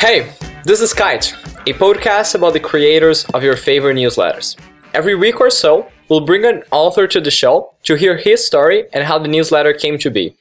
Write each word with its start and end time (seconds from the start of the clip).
Hey, 0.00 0.32
this 0.64 0.80
is 0.80 0.94
Kite, 0.94 1.34
a 1.66 1.74
podcast 1.74 2.34
about 2.34 2.54
the 2.54 2.60
creators 2.60 3.26
of 3.34 3.42
your 3.42 3.56
favorite 3.56 3.96
newsletters. 3.96 4.56
Every 4.94 5.14
week 5.14 5.38
or 5.38 5.50
so, 5.50 5.88
we'll 6.08 6.24
bring 6.24 6.46
an 6.46 6.62
author 6.70 7.06
to 7.06 7.20
the 7.20 7.30
show 7.30 7.74
to 7.82 7.94
hear 7.94 8.16
his 8.16 8.46
story 8.46 8.84
and 8.94 9.04
how 9.04 9.18
the 9.18 9.28
newsletter 9.28 9.74
came 9.74 9.98
to 9.98 10.10
be. 10.10 10.34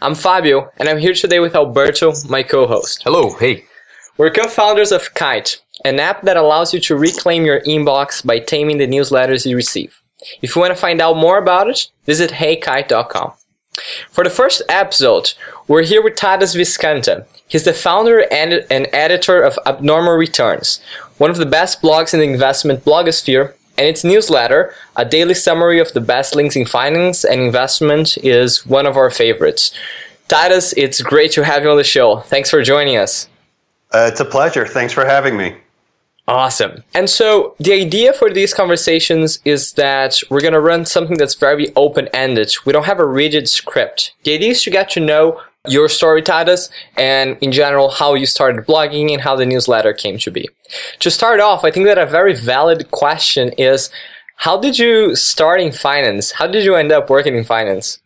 I'm 0.00 0.14
Fabio, 0.14 0.70
and 0.78 0.88
I'm 0.88 0.98
here 0.98 1.12
today 1.12 1.40
with 1.40 1.54
Alberto, 1.54 2.14
my 2.28 2.42
co 2.42 2.66
host. 2.66 3.02
Hello, 3.04 3.34
hey. 3.38 3.64
We're 4.18 4.30
co 4.30 4.46
founders 4.46 4.92
of 4.92 5.14
Kite, 5.14 5.62
an 5.86 5.98
app 5.98 6.22
that 6.22 6.36
allows 6.36 6.74
you 6.74 6.80
to 6.80 6.96
reclaim 6.96 7.46
your 7.46 7.60
inbox 7.60 8.24
by 8.24 8.40
taming 8.40 8.76
the 8.76 8.86
newsletters 8.86 9.46
you 9.46 9.56
receive. 9.56 10.02
If 10.42 10.54
you 10.54 10.60
want 10.60 10.74
to 10.74 10.80
find 10.80 11.00
out 11.00 11.16
more 11.16 11.38
about 11.38 11.70
it, 11.70 11.88
visit 12.04 12.32
heykite.com. 12.32 13.32
For 14.10 14.22
the 14.22 14.30
first 14.30 14.60
episode, 14.68 15.32
we're 15.66 15.82
here 15.82 16.02
with 16.02 16.16
Tadas 16.16 16.54
Viskanta. 16.54 17.26
He's 17.48 17.64
the 17.64 17.72
founder 17.72 18.26
and, 18.30 18.66
and 18.70 18.86
editor 18.92 19.42
of 19.42 19.58
Abnormal 19.64 20.14
Returns, 20.14 20.82
one 21.16 21.30
of 21.30 21.38
the 21.38 21.46
best 21.46 21.80
blogs 21.80 22.12
in 22.12 22.20
the 22.20 22.26
investment 22.26 22.84
blogosphere, 22.84 23.54
and 23.78 23.86
its 23.86 24.04
newsletter, 24.04 24.74
a 24.94 25.06
daily 25.06 25.34
summary 25.34 25.80
of 25.80 25.94
the 25.94 26.02
best 26.02 26.34
links 26.34 26.54
in 26.54 26.66
finance 26.66 27.24
and 27.24 27.40
investment, 27.40 28.18
is 28.18 28.66
one 28.66 28.84
of 28.84 28.98
our 28.98 29.10
favorites. 29.10 29.72
Tadas, 30.28 30.74
it's 30.76 31.00
great 31.00 31.32
to 31.32 31.44
have 31.44 31.62
you 31.62 31.70
on 31.70 31.78
the 31.78 31.84
show. 31.84 32.18
Thanks 32.20 32.50
for 32.50 32.62
joining 32.62 32.98
us. 32.98 33.28
Uh, 33.94 34.08
it's 34.10 34.20
a 34.20 34.24
pleasure. 34.24 34.66
Thanks 34.66 34.92
for 34.92 35.04
having 35.04 35.36
me. 35.36 35.56
Awesome. 36.28 36.84
And 36.94 37.10
so 37.10 37.56
the 37.58 37.72
idea 37.72 38.12
for 38.12 38.30
these 38.30 38.54
conversations 38.54 39.40
is 39.44 39.72
that 39.72 40.20
we're 40.30 40.40
going 40.40 40.52
to 40.52 40.60
run 40.60 40.86
something 40.86 41.16
that's 41.16 41.34
very 41.34 41.74
open 41.74 42.08
ended. 42.14 42.54
We 42.64 42.72
don't 42.72 42.84
have 42.84 43.00
a 43.00 43.06
rigid 43.06 43.48
script. 43.48 44.14
The 44.22 44.34
idea 44.34 44.50
is 44.52 44.62
to 44.62 44.70
get 44.70 44.88
to 44.90 45.00
know 45.00 45.40
your 45.68 45.88
story, 45.88 46.22
Tadas, 46.22 46.70
and 46.96 47.36
in 47.40 47.52
general, 47.52 47.90
how 47.90 48.14
you 48.14 48.26
started 48.26 48.66
blogging 48.66 49.12
and 49.12 49.20
how 49.20 49.36
the 49.36 49.46
newsletter 49.46 49.92
came 49.92 50.18
to 50.18 50.30
be. 50.30 50.48
To 51.00 51.10
start 51.10 51.40
off, 51.40 51.64
I 51.64 51.70
think 51.70 51.86
that 51.86 51.98
a 51.98 52.06
very 52.06 52.34
valid 52.34 52.90
question 52.90 53.50
is 53.58 53.90
how 54.36 54.58
did 54.58 54.78
you 54.78 55.14
start 55.14 55.60
in 55.60 55.70
finance? 55.70 56.32
How 56.32 56.46
did 56.46 56.64
you 56.64 56.74
end 56.74 56.90
up 56.90 57.08
working 57.08 57.36
in 57.36 57.44
finance? 57.44 58.01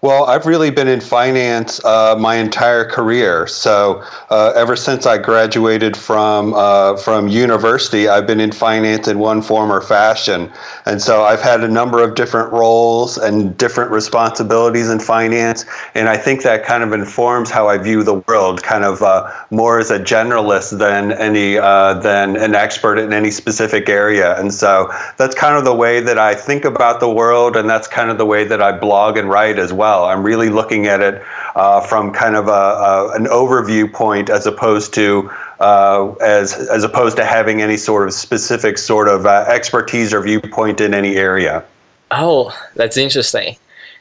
Well, 0.00 0.26
I've 0.26 0.46
really 0.46 0.70
been 0.70 0.86
in 0.86 1.00
finance 1.00 1.84
uh, 1.84 2.14
my 2.16 2.36
entire 2.36 2.84
career. 2.84 3.48
So 3.48 4.04
uh, 4.30 4.52
ever 4.54 4.76
since 4.76 5.06
I 5.06 5.18
graduated 5.18 5.96
from 5.96 6.54
uh, 6.54 6.96
from 6.98 7.26
university, 7.26 8.08
I've 8.08 8.24
been 8.24 8.38
in 8.38 8.52
finance 8.52 9.08
in 9.08 9.18
one 9.18 9.42
form 9.42 9.72
or 9.72 9.80
fashion. 9.80 10.52
And 10.86 11.02
so 11.02 11.24
I've 11.24 11.40
had 11.40 11.64
a 11.64 11.68
number 11.68 12.00
of 12.00 12.14
different 12.14 12.52
roles 12.52 13.18
and 13.18 13.56
different 13.58 13.90
responsibilities 13.90 14.88
in 14.88 15.00
finance. 15.00 15.64
And 15.96 16.08
I 16.08 16.16
think 16.16 16.44
that 16.44 16.64
kind 16.64 16.84
of 16.84 16.92
informs 16.92 17.50
how 17.50 17.66
I 17.66 17.76
view 17.76 18.04
the 18.04 18.22
world, 18.28 18.62
kind 18.62 18.84
of 18.84 19.02
uh, 19.02 19.28
more 19.50 19.80
as 19.80 19.90
a 19.90 19.98
generalist 19.98 20.78
than 20.78 21.10
any 21.10 21.58
uh, 21.58 21.94
than 21.94 22.36
an 22.36 22.54
expert 22.54 22.98
in 22.98 23.12
any 23.12 23.32
specific 23.32 23.88
area. 23.88 24.38
And 24.38 24.54
so 24.54 24.92
that's 25.16 25.34
kind 25.34 25.56
of 25.56 25.64
the 25.64 25.74
way 25.74 25.98
that 25.98 26.18
I 26.18 26.36
think 26.36 26.64
about 26.64 27.00
the 27.00 27.10
world, 27.10 27.56
and 27.56 27.68
that's 27.68 27.88
kind 27.88 28.12
of 28.12 28.18
the 28.18 28.26
way 28.26 28.44
that 28.44 28.62
I 28.62 28.70
blog 28.70 29.16
and 29.16 29.28
write 29.28 29.58
as 29.58 29.72
well 29.72 29.87
well. 29.88 30.04
I'm 30.04 30.22
really 30.22 30.50
looking 30.50 30.86
at 30.86 31.00
it 31.00 31.22
uh, 31.54 31.80
from 31.80 32.12
kind 32.12 32.36
of 32.36 32.48
a, 32.48 32.50
a, 32.50 33.12
an 33.14 33.24
overview 33.26 33.90
point 33.90 34.28
as 34.30 34.46
opposed 34.46 34.94
to 34.94 35.30
uh, 35.60 36.12
as 36.20 36.52
as 36.68 36.84
opposed 36.84 37.16
to 37.16 37.24
having 37.24 37.62
any 37.62 37.76
sort 37.76 38.06
of 38.06 38.14
specific 38.14 38.78
sort 38.78 39.08
of 39.08 39.26
uh, 39.26 39.44
expertise 39.48 40.12
or 40.12 40.20
viewpoint 40.22 40.80
in 40.80 40.94
any 40.94 41.16
area. 41.16 41.64
Oh, 42.10 42.56
that's 42.74 42.96
interesting. 42.96 43.56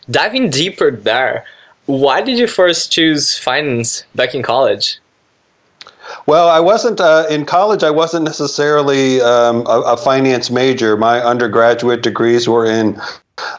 Diving 0.10 0.50
deeper 0.50 0.92
there, 0.92 1.46
why 1.86 2.22
did 2.22 2.38
you 2.38 2.48
first 2.48 2.92
choose 2.92 3.38
finance 3.38 4.04
back 4.16 4.34
in 4.36 4.44
college? 4.44 5.00
Well, 6.26 6.48
I 6.48 6.62
wasn't 6.62 7.02
uh, 7.02 7.26
in 7.30 7.46
college. 7.46 7.84
I 7.84 7.92
wasn't 7.92 8.24
necessarily 8.24 9.20
um, 9.20 9.66
a, 9.68 9.94
a, 9.94 9.98
finance 9.98 10.50
major. 10.50 10.96
My 10.96 11.20
undergraduate 11.20 12.02
degrees 12.02 12.48
were 12.48 12.66
in 12.66 13.02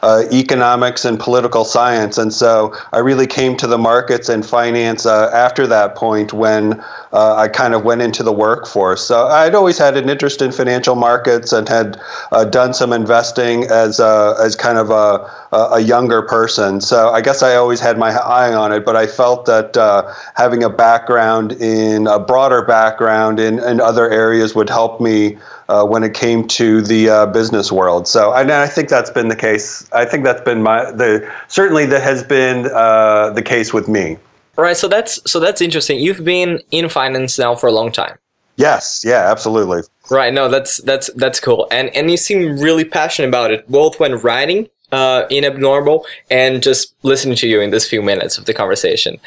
uh, 0.01 0.23
economics 0.31 1.05
and 1.05 1.19
political 1.19 1.65
science. 1.65 2.17
And 2.17 2.33
so 2.33 2.73
I 2.93 2.99
really 2.99 3.27
came 3.27 3.55
to 3.57 3.67
the 3.67 3.77
markets 3.77 4.29
and 4.29 4.45
finance 4.45 5.05
uh, 5.05 5.29
after 5.33 5.67
that 5.67 5.95
point 5.95 6.33
when 6.33 6.79
uh, 7.11 7.35
I 7.35 7.47
kind 7.47 7.73
of 7.73 7.83
went 7.83 8.01
into 8.01 8.23
the 8.23 8.31
workforce. 8.33 9.05
So 9.05 9.27
I'd 9.27 9.55
always 9.55 9.77
had 9.77 9.97
an 9.97 10.09
interest 10.09 10.41
in 10.41 10.51
financial 10.51 10.95
markets 10.95 11.53
and 11.53 11.67
had 11.67 11.99
uh, 12.31 12.45
done 12.45 12.73
some 12.73 12.93
investing 12.93 13.65
as 13.65 13.99
a, 13.99 14.35
as 14.39 14.55
kind 14.55 14.77
of 14.77 14.89
a, 14.89 15.29
a 15.51 15.79
younger 15.79 16.21
person. 16.21 16.81
So 16.81 17.09
I 17.09 17.21
guess 17.21 17.41
I 17.41 17.55
always 17.55 17.79
had 17.79 17.97
my 17.97 18.11
eye 18.11 18.53
on 18.53 18.71
it, 18.71 18.85
but 18.85 18.95
I 18.95 19.07
felt 19.07 19.45
that 19.45 19.75
uh, 19.77 20.13
having 20.35 20.63
a 20.63 20.69
background 20.69 21.53
in 21.53 22.07
a 22.07 22.19
broader 22.19 22.63
background 22.63 23.39
in, 23.39 23.59
in 23.59 23.81
other 23.81 24.09
areas 24.09 24.55
would 24.55 24.69
help 24.69 25.01
me 25.01 25.37
uh, 25.69 25.85
when 25.85 26.03
it 26.03 26.13
came 26.13 26.47
to 26.47 26.81
the 26.81 27.09
uh, 27.09 27.25
business 27.27 27.71
world. 27.71 28.07
So 28.07 28.31
I 28.31 28.67
think 28.67 28.89
that's 28.89 29.11
been 29.11 29.27
the 29.27 29.35
case. 29.35 29.68
I 29.91 30.05
think 30.05 30.23
that's 30.23 30.41
been 30.41 30.61
my 30.61 30.91
the 30.91 31.29
certainly 31.47 31.85
that 31.87 32.01
has 32.01 32.23
been 32.23 32.67
uh, 32.73 33.31
the 33.31 33.41
case 33.41 33.73
with 33.73 33.87
me. 33.87 34.17
Right. 34.57 34.77
So 34.77 34.87
that's 34.87 35.13
so 35.29 35.39
that's 35.39 35.61
interesting. 35.61 35.99
You've 35.99 36.25
been 36.25 36.61
in 36.71 36.89
finance 36.89 37.39
now 37.39 37.55
for 37.55 37.67
a 37.67 37.71
long 37.71 37.91
time. 37.91 38.17
Yes. 38.57 39.03
Yeah. 39.05 39.31
Absolutely. 39.31 39.81
Right. 40.11 40.33
No, 40.33 40.49
that's 40.49 40.81
that's 40.83 41.09
that's 41.13 41.39
cool. 41.39 41.67
And 41.71 41.95
and 41.95 42.11
you 42.11 42.17
seem 42.17 42.59
really 42.59 42.83
passionate 42.83 43.29
about 43.29 43.51
it, 43.51 43.69
both 43.69 43.99
when 43.99 44.15
writing 44.15 44.67
uh, 44.91 45.23
in 45.29 45.45
abnormal 45.45 46.05
and 46.29 46.61
just 46.61 46.93
listening 47.03 47.35
to 47.37 47.47
you 47.47 47.61
in 47.61 47.69
this 47.69 47.87
few 47.87 48.01
minutes 48.01 48.37
of 48.37 48.45
the 48.45 48.53
conversation. 48.53 49.17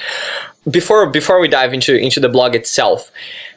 Before 0.70 1.08
before 1.08 1.40
we 1.40 1.48
dive 1.48 1.72
into 1.72 1.96
into 1.96 2.20
the 2.20 2.28
blog 2.28 2.54
itself, 2.54 3.10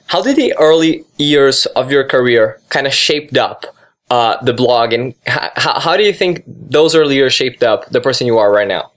how 0.07 0.21
did 0.21 0.35
the 0.35 0.53
early 0.57 1.03
years 1.17 1.65
of 1.67 1.91
your 1.91 2.03
career 2.03 2.59
kind 2.69 2.87
of 2.87 2.93
shaped 2.93 3.37
up 3.37 3.75
uh, 4.09 4.43
the 4.43 4.53
blog, 4.53 4.93
and 4.93 5.13
how, 5.25 5.79
how 5.79 5.97
do 5.97 6.03
you 6.03 6.13
think 6.13 6.43
those 6.47 6.95
early 6.95 7.15
years 7.15 7.33
shaped 7.33 7.63
up 7.63 7.89
the 7.89 8.01
person 8.01 8.27
you 8.27 8.37
are 8.37 8.51
right 8.51 8.67
now? 8.67 8.91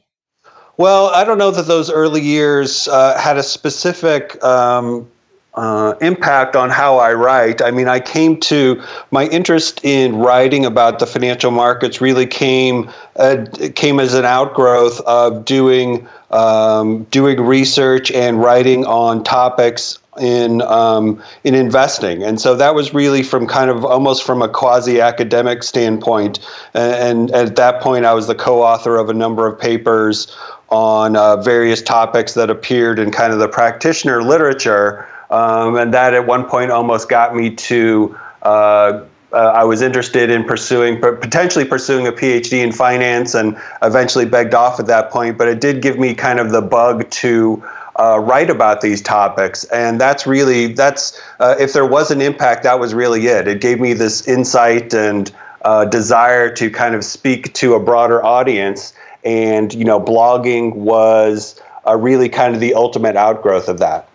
Well, 0.77 1.07
I 1.09 1.25
don't 1.25 1.39
know 1.39 1.51
that 1.51 1.67
those 1.67 1.91
early 1.91 2.21
years 2.21 2.87
uh, 2.89 3.19
had 3.19 3.37
a 3.37 3.43
specific 3.43 4.43
um, 4.45 5.11
uh, 5.59 5.97
impact 6.01 6.55
on 6.55 6.71
how 6.71 6.99
I 6.99 7.13
write. 7.15 7.61
I 7.61 7.73
mean, 7.73 7.89
I 7.89 7.99
came 7.99 8.39
to 8.43 8.81
my 9.11 9.27
interest 9.27 9.81
in 9.83 10.15
writing 10.17 10.65
about 10.65 11.01
the 11.01 11.07
financial 11.07 11.51
markets 11.51 12.01
really 12.01 12.27
came 12.27 12.89
uh, 13.17 13.45
came 13.75 13.99
as 13.99 14.15
an 14.15 14.25
outgrowth 14.25 15.01
of 15.01 15.45
doing 15.45 16.07
um, 16.31 17.03
doing 17.11 17.41
research 17.41 18.13
and 18.13 18.41
writing 18.41 18.87
on 18.87 19.25
topics 19.25 19.99
in 20.21 20.63
um, 20.63 21.21
in 21.43 21.57
investing, 21.57 22.23
and 22.23 22.41
so 22.41 22.55
that 22.55 22.77
was 22.77 22.95
really 22.95 23.25
from 23.25 23.49
kind 23.49 23.69
of 23.69 23.85
almost 23.85 24.23
from 24.23 24.43
a 24.43 24.49
quasi 24.49 25.01
academic 25.01 25.65
standpoint. 25.65 26.39
And, 26.75 27.31
and, 27.31 27.31
at 27.33 27.57
that 27.57 27.83
point, 27.83 28.05
I 28.05 28.15
was 28.15 28.29
the 28.29 28.35
co-author 28.37 28.97
of 28.97 29.11
a 29.11 29.15
number 29.15 29.45
of 29.49 29.59
papers 29.59 30.37
on 30.69 31.17
uh, 31.17 31.37
various 31.39 31.83
topics 31.83 32.35
that 32.35 32.49
appeared 32.49 33.01
in 33.01 33.11
kind 33.11 33.33
of 33.33 33.41
the 33.41 33.49
practitioner 33.49 34.23
literature, 34.23 35.09
um, 35.31 35.77
and 35.77 35.93
that 35.95 36.15
at 36.15 36.27
one 36.27 36.45
point 36.45 36.71
almost 36.71 37.09
got 37.09 37.35
me 37.35 37.55
to. 37.55 38.19
Uh, 38.43 39.05
uh, 39.31 39.37
I 39.37 39.65
was 39.65 39.83
interested 39.83 40.31
in 40.31 40.45
pursuing, 40.45 41.01
potentially 41.01 41.67
pursuing 41.67 42.07
a 42.07 42.13
PhD 42.13 42.65
in 42.65 42.73
finance, 42.73 43.35
and 43.35 43.59
eventually 43.83 44.25
begged 44.25 44.55
off 44.55 44.81
at 44.81 44.87
that 44.87 45.11
point. 45.11 45.37
But 45.37 45.49
it 45.49 45.61
did 45.61 45.83
give 45.83 45.99
me 45.99 46.15
kind 46.15 46.41
of 46.41 46.51
the 46.51 46.63
bug 46.63 47.11
to 47.11 47.63
uh, 47.97 48.19
write 48.21 48.49
about 48.49 48.81
these 48.81 49.03
topics, 49.03 49.65
and 49.65 50.01
that's 50.01 50.27
really 50.27 50.73
that's 50.73 51.21
uh, 51.41 51.57
if 51.59 51.75
there 51.75 51.85
was 51.85 52.11
an 52.11 52.23
impact, 52.23 52.63
that 52.63 52.81
was 52.81 52.95
really 52.95 53.27
it. 53.27 53.47
It 53.47 53.61
gave 53.61 53.81
me 53.81 53.93
this 53.93 54.27
insight 54.27 54.95
and 54.95 55.31
uh, 55.63 55.85
desire 55.85 56.51
to 56.55 56.71
kind 56.71 56.95
of 56.95 57.05
speak 57.05 57.53
to 57.55 57.75
a 57.75 57.81
broader 57.81 58.25
audience, 58.25 58.95
and 59.25 59.75
you 59.75 59.85
know, 59.85 60.01
blogging 60.01 60.75
was 60.75 61.61
uh, 61.87 61.97
really 61.97 62.29
kind 62.29 62.55
of 62.55 62.61
the 62.61 62.75
ultimate 62.75 63.17
outgrowth 63.17 63.69
of 63.69 63.79
that. 63.81 64.09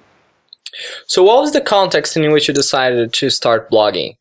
So, 1.08 1.24
what 1.24 1.42
was 1.42 1.52
the 1.52 1.62
context 1.62 2.18
in 2.18 2.31
which 2.31 2.48
you 2.48 2.54
decided 2.54 3.14
to 3.14 3.30
start 3.30 3.70
blogging? 3.70 4.18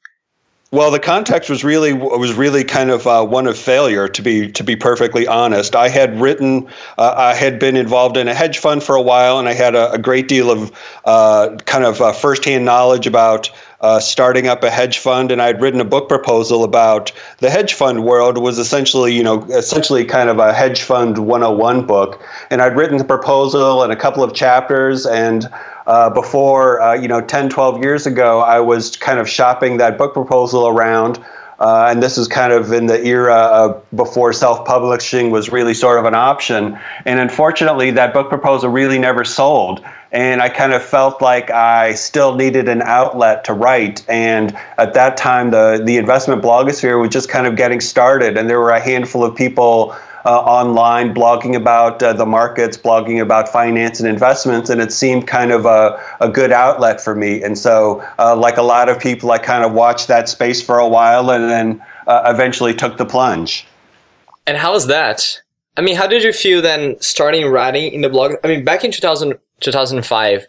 Well, 0.73 0.91
the 0.91 0.99
context 0.99 1.51
was 1.51 1.65
really 1.65 1.93
was 1.93 2.33
really 2.33 2.65
kind 2.65 2.91
of 2.91 3.07
uh, 3.07 3.27
one 3.27 3.47
of 3.47 3.59
failure, 3.59 4.09
to 4.09 4.23
be 4.23 4.51
to 4.53 4.65
be 4.65 4.75
perfectly 4.75 5.27
honest. 5.27 5.77
I 5.77 5.91
had 5.91 6.19
written, 6.19 6.67
uh, 6.97 7.13
I 7.15 7.35
had 7.35 7.59
been 7.59 7.77
involved 7.77 8.17
in 8.17 8.27
a 8.27 8.33
hedge 8.33 8.57
fund 8.57 8.83
for 8.83 8.95
a 8.95 9.03
while, 9.03 9.39
and 9.39 9.51
I 9.51 9.53
had 9.53 9.75
a, 9.75 9.93
a 9.93 9.99
great 9.99 10.29
deal 10.29 10.51
of 10.51 10.73
uh, 11.05 11.59
kind 11.67 11.85
of 11.85 12.01
uh, 12.01 12.15
firsthand 12.15 12.65
knowledge 12.65 13.07
about 13.07 13.51
uh, 13.83 14.01
starting 14.01 14.49
up 14.49 14.65
a 14.65 14.71
hedge 14.71 14.97
fund. 14.97 15.31
And 15.31 15.43
I'd 15.43 15.61
written 15.61 15.79
a 15.79 15.85
book 15.85 16.09
proposal 16.09 16.65
about 16.65 17.13
the 17.41 17.51
hedge 17.51 17.75
fund 17.75 18.03
world. 18.03 18.39
Was 18.39 18.59
essentially, 18.59 19.15
you 19.15 19.23
know, 19.23 19.43
essentially 19.51 20.07
kind 20.07 20.31
of 20.31 20.39
a 20.39 20.55
hedge 20.55 20.81
fund 20.81 21.19
101 21.19 21.87
book. 21.87 22.23
And 22.49 22.63
I'd 22.63 22.77
written 22.77 22.97
the 22.97 23.05
proposal 23.05 23.83
and 23.83 23.93
a 23.93 23.97
couple 23.97 24.25
of 24.25 24.33
chapters, 24.33 25.05
and 25.05 25.51
uh, 25.87 26.11
before, 26.11 26.81
uh, 26.81 26.95
you 26.95 27.09
know, 27.09 27.21
10, 27.21 27.49
12 27.49 27.83
years 27.83 28.07
ago, 28.07 28.41
I 28.41 28.61
was 28.61 28.97
kind 28.97 29.19
of 29.19 29.29
shopping 29.29 29.79
that 29.79 29.99
book 29.99 30.13
proposal 30.13 30.69
around. 30.69 31.25
Uh, 31.63 31.87
and 31.89 32.03
this 32.03 32.19
is 32.19 32.27
kind 32.27 32.53
of 32.53 32.73
in 32.73 32.87
the 32.87 33.05
era 33.07 33.37
of 33.37 33.85
before 33.95 34.33
self-publishing 34.33 35.31
was 35.31 35.51
really 35.51 35.75
sort 35.75 35.97
of 35.97 36.05
an 36.05 36.15
option. 36.15 36.77
And 37.05 37.21
unfortunately, 37.21 37.93
that 37.93 38.13
book 38.13 38.29
proposal 38.29 38.69
really 38.69 38.99
never 38.99 39.25
sold. 39.25 39.85
And 40.11 40.43
I 40.43 40.49
kind 40.49 40.73
of 40.73 40.83
felt 40.83 41.23
like 41.23 41.51
I 41.53 41.95
still 41.95 42.35
needed 42.35 42.69
an 42.69 42.83
outlet 42.83 43.45
to 43.45 43.53
write. 43.53 44.05
And 44.09 44.57
at 44.77 44.95
that 44.95 45.17
time, 45.17 45.53
the 45.53 45.81
the 45.83 45.99
investment 45.99 46.43
blogosphere 46.43 47.01
was 47.01 47.11
just 47.11 47.29
kind 47.29 47.47
of 47.47 47.55
getting 47.55 47.81
started, 47.81 48.37
and 48.37 48.51
there 48.51 48.59
were 48.59 48.73
a 48.73 48.81
handful 48.81 49.25
of 49.25 49.37
people 49.37 49.95
uh, 50.25 50.41
online 50.41 51.15
blogging 51.15 51.57
about 51.57 52.03
uh, 52.03 52.13
the 52.13 52.27
markets, 52.27 52.77
blogging 52.77 53.21
about 53.21 53.49
finance 53.49 54.01
and 54.01 54.09
investments, 54.09 54.71
and 54.71 54.81
it 54.81 54.93
seemed 54.93 55.27
kind 55.27 55.53
of 55.53 55.67
a, 55.67 56.01
a 56.21 56.29
good 56.29 56.53
outlet 56.53 57.01
for 57.01 57.15
me. 57.15 57.43
And 57.43 57.59
so, 57.59 58.05
uh, 58.19 58.37
like 58.37 58.57
a 58.57 58.63
lot 58.63 58.89
of 58.89 58.99
people, 58.99 59.31
I 59.31 59.39
kind 59.39 59.65
of 59.65 59.73
watched 59.73 60.09
that 60.09 60.29
space 60.29 60.63
for 60.63 60.79
a 60.79 60.89
while 60.89 61.31
and 61.31 61.51
then 61.51 61.85
uh, 62.07 62.23
eventually 62.27 62.75
took 62.75 62.97
the 62.97 63.07
plunge. 63.07 63.67
And 64.47 64.57
how 64.57 64.73
was 64.73 64.87
that? 64.89 65.41
I 65.77 65.81
mean, 65.81 65.97
how 65.97 66.07
did 66.07 66.23
you 66.23 66.33
feel 66.33 66.61
then 66.61 66.97
starting 67.01 67.47
writing 67.47 67.93
in 67.93 68.03
the 68.03 68.09
blog? 68.09 68.35
I 68.45 68.49
mean, 68.49 68.65
back 68.65 68.85
in 68.85 68.93
2000, 68.93 69.39
2005, 69.61 70.47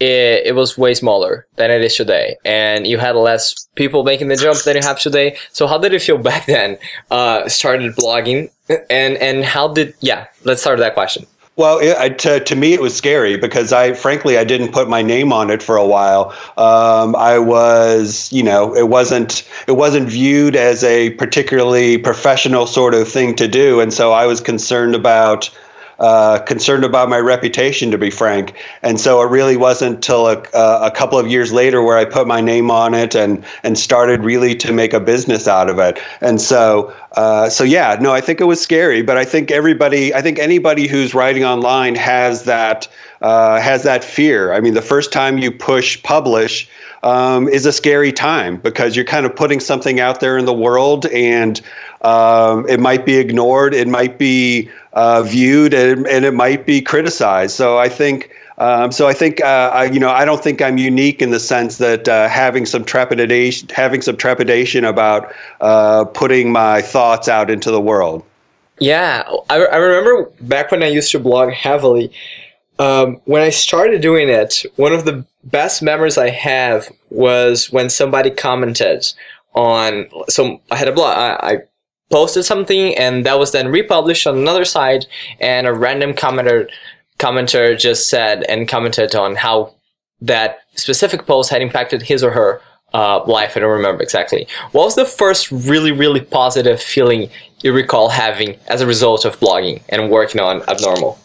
it, 0.00 0.46
it 0.46 0.54
was 0.54 0.76
way 0.76 0.94
smaller 0.94 1.46
than 1.56 1.70
it 1.70 1.82
is 1.82 1.94
today. 1.94 2.36
And 2.44 2.86
you 2.86 2.98
had 2.98 3.14
less 3.16 3.68
people 3.74 4.04
making 4.04 4.28
the 4.28 4.36
jump 4.36 4.62
than 4.62 4.76
you 4.76 4.82
have 4.82 5.00
today. 5.00 5.36
So 5.52 5.66
how 5.66 5.78
did 5.78 5.92
it 5.94 6.02
feel 6.02 6.18
back 6.30 6.46
then, 6.46 6.78
uh, 7.10 7.48
started 7.48 7.94
blogging? 7.94 8.50
And, 8.68 9.16
and 9.18 9.44
how 9.44 9.68
did, 9.68 9.94
yeah, 10.00 10.26
let's 10.44 10.60
start 10.60 10.78
that 10.78 10.94
question. 10.94 11.26
Well, 11.56 11.78
it, 11.80 12.18
to, 12.20 12.40
to 12.40 12.56
me, 12.56 12.72
it 12.72 12.80
was 12.80 12.96
scary 12.96 13.36
because 13.36 13.72
I, 13.72 13.92
frankly, 13.92 14.38
I 14.38 14.42
didn't 14.42 14.72
put 14.72 14.88
my 14.88 15.02
name 15.02 15.32
on 15.32 15.50
it 15.50 15.62
for 15.62 15.76
a 15.76 15.86
while. 15.86 16.30
Um, 16.56 17.14
I 17.14 17.38
was, 17.38 18.32
you 18.32 18.42
know, 18.42 18.74
it 18.74 18.88
wasn't, 18.88 19.48
it 19.68 19.72
wasn't 19.72 20.08
viewed 20.08 20.56
as 20.56 20.82
a 20.82 21.10
particularly 21.10 21.96
professional 21.96 22.66
sort 22.66 22.92
of 22.92 23.06
thing 23.06 23.36
to 23.36 23.46
do, 23.46 23.78
and 23.78 23.94
so 23.94 24.10
I 24.10 24.26
was 24.26 24.40
concerned 24.40 24.96
about 24.96 25.48
uh, 25.98 26.40
concerned 26.40 26.84
about 26.84 27.08
my 27.08 27.18
reputation, 27.18 27.90
to 27.90 27.98
be 27.98 28.10
frank. 28.10 28.54
And 28.82 29.00
so 29.00 29.22
it 29.22 29.30
really 29.30 29.56
wasn't 29.56 29.96
until 29.96 30.28
a, 30.28 30.42
a, 30.52 30.90
couple 30.90 31.18
of 31.18 31.28
years 31.28 31.52
later 31.52 31.82
where 31.82 31.96
I 31.96 32.04
put 32.04 32.26
my 32.26 32.40
name 32.40 32.70
on 32.70 32.94
it 32.94 33.14
and 33.14 33.44
and 33.62 33.78
started 33.78 34.24
really 34.24 34.54
to 34.56 34.72
make 34.72 34.92
a 34.92 35.00
business 35.00 35.46
out 35.46 35.70
of 35.70 35.78
it. 35.78 35.98
And 36.20 36.40
so 36.40 36.92
uh, 37.12 37.48
so 37.48 37.62
yeah, 37.62 37.96
no, 38.00 38.12
I 38.12 38.20
think 38.20 38.40
it 38.40 38.44
was 38.44 38.60
scary, 38.60 39.02
but 39.02 39.16
I 39.16 39.24
think 39.24 39.50
everybody, 39.50 40.12
I 40.12 40.20
think 40.20 40.38
anybody 40.38 40.88
who's 40.88 41.14
writing 41.14 41.44
online 41.44 41.94
has 41.94 42.44
that 42.44 42.88
uh, 43.22 43.60
has 43.60 43.84
that 43.84 44.02
fear. 44.02 44.52
I 44.52 44.60
mean, 44.60 44.74
the 44.74 44.82
first 44.82 45.12
time 45.12 45.38
you 45.38 45.50
push 45.50 46.02
publish. 46.02 46.68
Um, 47.02 47.48
is 47.48 47.66
a 47.66 47.72
scary 47.72 48.12
time 48.12 48.56
because 48.56 48.96
you're 48.96 49.04
kind 49.04 49.26
of 49.26 49.36
putting 49.36 49.60
something 49.60 50.00
out 50.00 50.20
there 50.20 50.38
in 50.38 50.46
the 50.46 50.54
world 50.54 51.04
and 51.08 51.60
um, 52.00 52.66
it 52.68 52.80
might 52.80 53.04
be 53.04 53.16
ignored, 53.16 53.74
it 53.74 53.88
might 53.88 54.18
be 54.18 54.70
uh, 54.94 55.22
viewed 55.22 55.74
and, 55.74 56.06
and, 56.06 56.24
it 56.24 56.34
might 56.34 56.66
be 56.66 56.80
criticized. 56.80 57.54
So 57.54 57.78
I 57.78 57.88
think. 57.88 58.30
Um, 58.56 58.92
so 58.92 59.08
I 59.08 59.14
think 59.14 59.42
uh, 59.42 59.70
I, 59.74 59.86
you 59.86 59.98
know 59.98 60.10
I 60.10 60.24
don't 60.24 60.40
think 60.40 60.62
I'm 60.62 60.78
unique 60.78 61.20
in 61.20 61.32
the 61.32 61.40
sense 61.40 61.78
that 61.78 62.06
uh, 62.06 62.28
having 62.28 62.66
some 62.66 62.84
trepidation, 62.84 63.68
having 63.70 64.00
some 64.00 64.16
trepidation 64.16 64.84
about 64.84 65.34
uh, 65.60 66.04
putting 66.04 66.52
my 66.52 66.80
thoughts 66.80 67.26
out 67.26 67.50
into 67.50 67.72
the 67.72 67.80
world. 67.80 68.22
Yeah, 68.78 69.24
I, 69.50 69.56
I 69.56 69.76
remember 69.76 70.30
back 70.40 70.70
when 70.70 70.84
I 70.84 70.86
used 70.86 71.10
to 71.10 71.18
blog 71.18 71.50
heavily. 71.50 72.12
Um, 72.78 73.20
when 73.24 73.42
I 73.42 73.50
started 73.50 74.00
doing 74.00 74.28
it, 74.28 74.64
one 74.76 74.92
of 74.92 75.04
the 75.04 75.24
best 75.42 75.82
memories 75.82 76.16
I 76.16 76.30
have 76.30 76.92
was 77.10 77.72
when 77.72 77.90
somebody 77.90 78.30
commented 78.30 79.12
on. 79.54 80.08
So 80.28 80.60
I 80.70 80.76
had 80.76 80.86
a 80.86 80.92
blog. 80.92 81.16
I, 81.16 81.38
I 81.42 81.58
posted 82.10 82.44
something 82.44 82.96
and 82.96 83.24
that 83.26 83.38
was 83.38 83.52
then 83.52 83.68
republished 83.68 84.26
on 84.26 84.36
another 84.36 84.64
site 84.64 85.06
and 85.40 85.66
a 85.66 85.72
random 85.72 86.12
commenter 86.12 86.68
commenter 87.18 87.78
just 87.78 88.08
said 88.08 88.42
and 88.44 88.68
commented 88.68 89.14
on 89.14 89.36
how 89.36 89.74
that 90.20 90.58
specific 90.74 91.26
post 91.26 91.50
had 91.50 91.62
impacted 91.62 92.02
his 92.02 92.22
or 92.22 92.30
her 92.30 92.60
uh, 92.92 93.24
life. 93.24 93.56
I 93.56 93.60
don't 93.60 93.70
remember 93.70 94.02
exactly. 94.02 94.46
What 94.72 94.84
was 94.84 94.94
the 94.94 95.04
first 95.04 95.50
really, 95.50 95.92
really 95.92 96.20
positive 96.20 96.80
feeling 96.80 97.30
you 97.62 97.72
recall 97.72 98.08
having 98.08 98.56
as 98.68 98.80
a 98.80 98.86
result 98.86 99.24
of 99.24 99.38
blogging 99.40 99.82
and 99.88 100.10
working 100.10 100.40
on 100.40 100.62
Abnormal? 100.68 101.18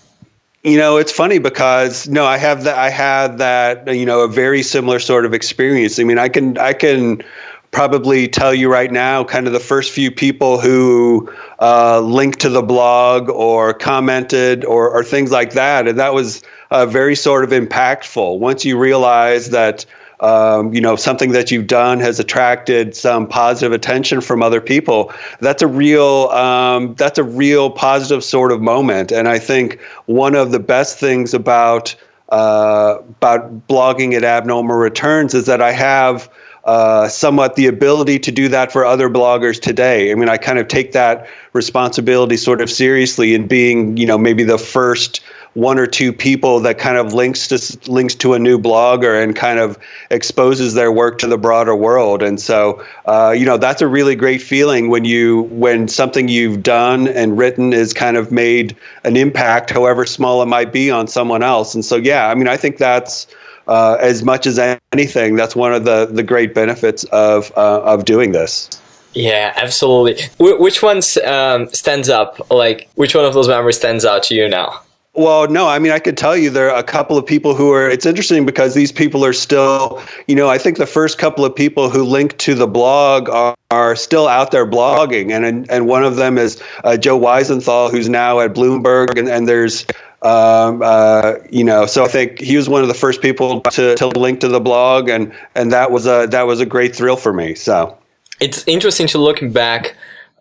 You 0.63 0.77
know, 0.77 0.97
it's 0.97 1.11
funny 1.11 1.39
because 1.39 2.07
no, 2.09 2.25
I 2.25 2.37
have 2.37 2.63
that. 2.65 2.77
I 2.77 2.89
had 2.89 3.37
that. 3.37 3.95
You 3.95 4.05
know, 4.05 4.21
a 4.21 4.27
very 4.27 4.61
similar 4.61 4.99
sort 4.99 5.25
of 5.25 5.33
experience. 5.33 5.99
I 5.99 6.03
mean, 6.03 6.17
I 6.17 6.27
can, 6.27 6.57
I 6.57 6.73
can 6.73 7.23
probably 7.71 8.27
tell 8.27 8.53
you 8.53 8.71
right 8.71 8.91
now 8.91 9.23
kind 9.23 9.45
of 9.45 9.53
the 9.53 9.59
first 9.59 9.91
few 9.91 10.09
people 10.09 10.59
who 10.59 11.31
uh, 11.59 11.99
linked 11.99 12.39
to 12.39 12.49
the 12.49 12.63
blog 12.63 13.29
or 13.29 13.73
commented 13.73 14.65
or, 14.65 14.89
or 14.89 15.03
things 15.03 15.31
like 15.31 15.53
that. 15.53 15.87
And 15.87 15.99
that 15.99 16.13
was 16.13 16.41
uh, 16.71 16.87
very 16.87 17.15
sort 17.15 17.43
of 17.43 17.51
impactful. 17.51 18.39
Once 18.39 18.65
you 18.65 18.75
realize 18.75 19.51
that, 19.51 19.85
um, 20.19 20.73
you 20.73 20.81
know, 20.81 20.95
something 20.95 21.31
that 21.31 21.51
you've 21.51 21.67
done 21.67 21.99
has 21.99 22.19
attracted 22.19 22.95
some 22.95 23.27
positive 23.27 23.71
attention 23.71 24.19
from 24.19 24.41
other 24.41 24.61
people, 24.61 25.13
that's 25.39 25.61
a 25.61 25.67
real, 25.67 26.29
um, 26.29 26.95
that's 26.95 27.19
a 27.19 27.23
real 27.23 27.69
positive 27.69 28.23
sort 28.23 28.51
of 28.51 28.61
moment. 28.61 29.11
And 29.11 29.27
I 29.27 29.37
think 29.37 29.79
one 30.07 30.33
of 30.33 30.51
the 30.51 30.59
best 30.59 30.97
things 30.97 31.35
about, 31.35 31.95
uh, 32.29 32.97
about 32.99 33.67
blogging 33.67 34.15
at 34.15 34.23
Abnormal 34.23 34.75
Returns 34.75 35.35
is 35.35 35.45
that 35.45 35.61
I 35.61 35.71
have– 35.71 36.31
uh, 36.65 37.07
somewhat 37.07 37.55
the 37.55 37.67
ability 37.67 38.19
to 38.19 38.31
do 38.31 38.47
that 38.49 38.71
for 38.71 38.85
other 38.85 39.09
bloggers 39.09 39.59
today. 39.59 40.11
I 40.11 40.15
mean, 40.15 40.29
I 40.29 40.37
kind 40.37 40.59
of 40.59 40.67
take 40.67 40.91
that 40.91 41.27
responsibility 41.53 42.37
sort 42.37 42.61
of 42.61 42.69
seriously 42.69 43.33
in 43.33 43.47
being, 43.47 43.97
you 43.97 44.05
know, 44.05 44.17
maybe 44.17 44.43
the 44.43 44.57
first 44.57 45.21
one 45.53 45.79
or 45.79 45.87
two 45.87 46.13
people 46.13 46.59
that 46.59 46.77
kind 46.77 46.97
of 46.97 47.13
links 47.13 47.47
to 47.47 47.91
links 47.91 48.13
to 48.13 48.33
a 48.33 48.39
new 48.39 48.59
blogger 48.59 49.21
and 49.21 49.35
kind 49.35 49.57
of 49.57 49.79
exposes 50.11 50.75
their 50.75 50.91
work 50.91 51.17
to 51.17 51.27
the 51.27 51.37
broader 51.37 51.75
world. 51.75 52.21
And 52.21 52.39
so, 52.39 52.85
uh, 53.05 53.33
you 53.35 53.45
know, 53.45 53.57
that's 53.57 53.81
a 53.81 53.87
really 53.87 54.15
great 54.15 54.41
feeling 54.41 54.89
when 54.89 55.05
you 55.05 55.43
when 55.49 55.87
something 55.87 56.27
you've 56.27 56.61
done 56.61 57.07
and 57.07 57.37
written 57.37 57.73
is 57.73 57.93
kind 57.93 58.15
of 58.15 58.31
made 58.31 58.75
an 59.03 59.17
impact, 59.17 59.71
however 59.71 60.05
small 60.05 60.43
it 60.43 60.45
might 60.45 60.71
be, 60.71 60.91
on 60.91 61.07
someone 61.07 61.41
else. 61.41 61.73
And 61.73 61.83
so, 61.83 61.95
yeah, 61.95 62.27
I 62.27 62.35
mean, 62.35 62.47
I 62.47 62.55
think 62.55 62.77
that's 62.77 63.25
uh, 63.69 63.97
as 64.01 64.23
much 64.23 64.45
as 64.45 64.59
anything, 64.91 65.35
that's 65.35 65.55
one 65.55 65.73
of 65.73 65.85
the, 65.85 66.07
the 66.07 66.23
great 66.23 66.53
benefits 66.53 67.05
of, 67.05 67.53
uh, 67.55 67.81
of 67.83 68.03
doing 68.03 68.33
this. 68.33 68.69
Yeah, 69.13 69.53
absolutely. 69.55 70.23
Wh- 70.37 70.59
which 70.59 70.83
one 70.83 71.01
um, 71.25 71.69
stands 71.73 72.09
up? 72.09 72.51
Like, 72.51 72.89
which 72.95 73.15
one 73.15 73.25
of 73.25 73.33
those 73.33 73.47
memories 73.47 73.77
stands 73.77 74.05
out 74.05 74.23
to 74.23 74.35
you 74.35 74.49
now? 74.49 74.81
Well, 75.13 75.49
no, 75.49 75.67
I 75.67 75.79
mean, 75.79 75.91
I 75.91 75.99
could 75.99 76.17
tell 76.17 76.37
you 76.37 76.49
there 76.49 76.69
are 76.71 76.79
a 76.79 76.83
couple 76.83 77.17
of 77.17 77.25
people 77.25 77.55
who 77.55 77.73
are, 77.73 77.89
it's 77.89 78.05
interesting 78.05 78.45
because 78.45 78.75
these 78.75 78.91
people 78.91 79.25
are 79.25 79.33
still, 79.33 80.01
you 80.27 80.35
know, 80.35 80.47
I 80.47 80.59
think 80.59 80.77
the 80.77 80.85
first 80.85 81.17
couple 81.17 81.43
of 81.43 81.53
people 81.53 81.89
who 81.89 82.03
linked 82.03 82.37
to 82.39 82.53
the 82.53 82.67
blog 82.67 83.27
are, 83.27 83.55
are 83.71 83.95
still 83.95 84.27
out 84.27 84.51
there 84.51 84.67
blogging. 84.67 85.31
And, 85.31 85.69
and 85.69 85.87
one 85.87 86.03
of 86.03 86.15
them 86.15 86.37
is 86.37 86.61
uh, 86.83 86.95
Joe 86.95 87.19
Weisenthal, 87.19 87.89
who's 87.91 88.07
now 88.07 88.39
at 88.39 88.53
Bloomberg. 88.53 89.17
And, 89.17 89.27
and 89.27 89.47
there's 89.49 89.85
um, 90.21 90.81
uh, 90.83 91.35
you 91.49 91.63
know, 91.63 91.85
so 91.85 92.03
I 92.03 92.07
think 92.07 92.39
he 92.39 92.57
was 92.57 92.67
one 92.67 92.81
of 92.81 92.87
the 92.87 92.93
first 92.93 93.21
people 93.21 93.61
to, 93.61 93.95
to 93.95 94.07
link 94.07 94.41
to 94.41 94.47
the 94.49 94.59
blog, 94.59 95.09
and 95.09 95.33
and 95.55 95.71
that 95.71 95.91
was 95.91 96.05
a 96.05 96.27
that 96.31 96.43
was 96.43 96.59
a 96.59 96.65
great 96.65 96.95
thrill 96.95 97.15
for 97.15 97.31
me. 97.31 97.55
So 97.55 97.97
it's 98.39 98.63
interesting 98.67 99.07
to 99.07 99.17
look 99.17 99.39
back 99.53 99.95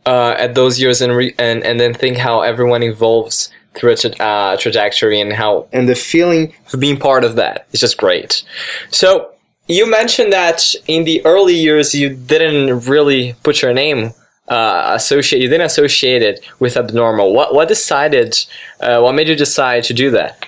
uh, 0.06 0.34
at 0.38 0.54
those 0.54 0.80
years 0.80 1.00
and 1.00 1.16
re- 1.16 1.34
and 1.38 1.62
and 1.62 1.78
then 1.78 1.94
think 1.94 2.16
how 2.16 2.40
everyone 2.40 2.82
evolves 2.82 3.52
through 3.74 3.92
a 3.92 3.96
tra- 3.96 4.16
uh, 4.16 4.56
trajectory 4.56 5.20
and 5.20 5.32
how 5.32 5.68
and 5.72 5.88
the 5.88 5.94
feeling 5.94 6.52
of 6.72 6.80
being 6.80 6.96
part 6.96 7.22
of 7.22 7.36
that 7.36 7.66
is 7.72 7.80
just 7.80 7.98
great. 7.98 8.42
So 8.90 9.30
you 9.68 9.88
mentioned 9.88 10.32
that 10.32 10.74
in 10.86 11.04
the 11.04 11.24
early 11.24 11.54
years 11.54 11.94
you 11.94 12.08
didn't 12.08 12.88
really 12.88 13.34
put 13.42 13.62
your 13.62 13.72
name 13.72 14.12
uh, 14.50 14.92
associate 14.94 15.40
you 15.42 15.48
didn't 15.48 15.66
associate 15.66 16.22
it 16.22 16.44
with 16.58 16.76
abnormal. 16.76 17.32
What 17.34 17.54
what 17.54 17.68
decided? 17.68 18.36
Uh, 18.80 19.00
what 19.00 19.14
made 19.14 19.28
you 19.28 19.36
decide 19.36 19.84
to 19.84 19.94
do 19.94 20.10
that? 20.10 20.46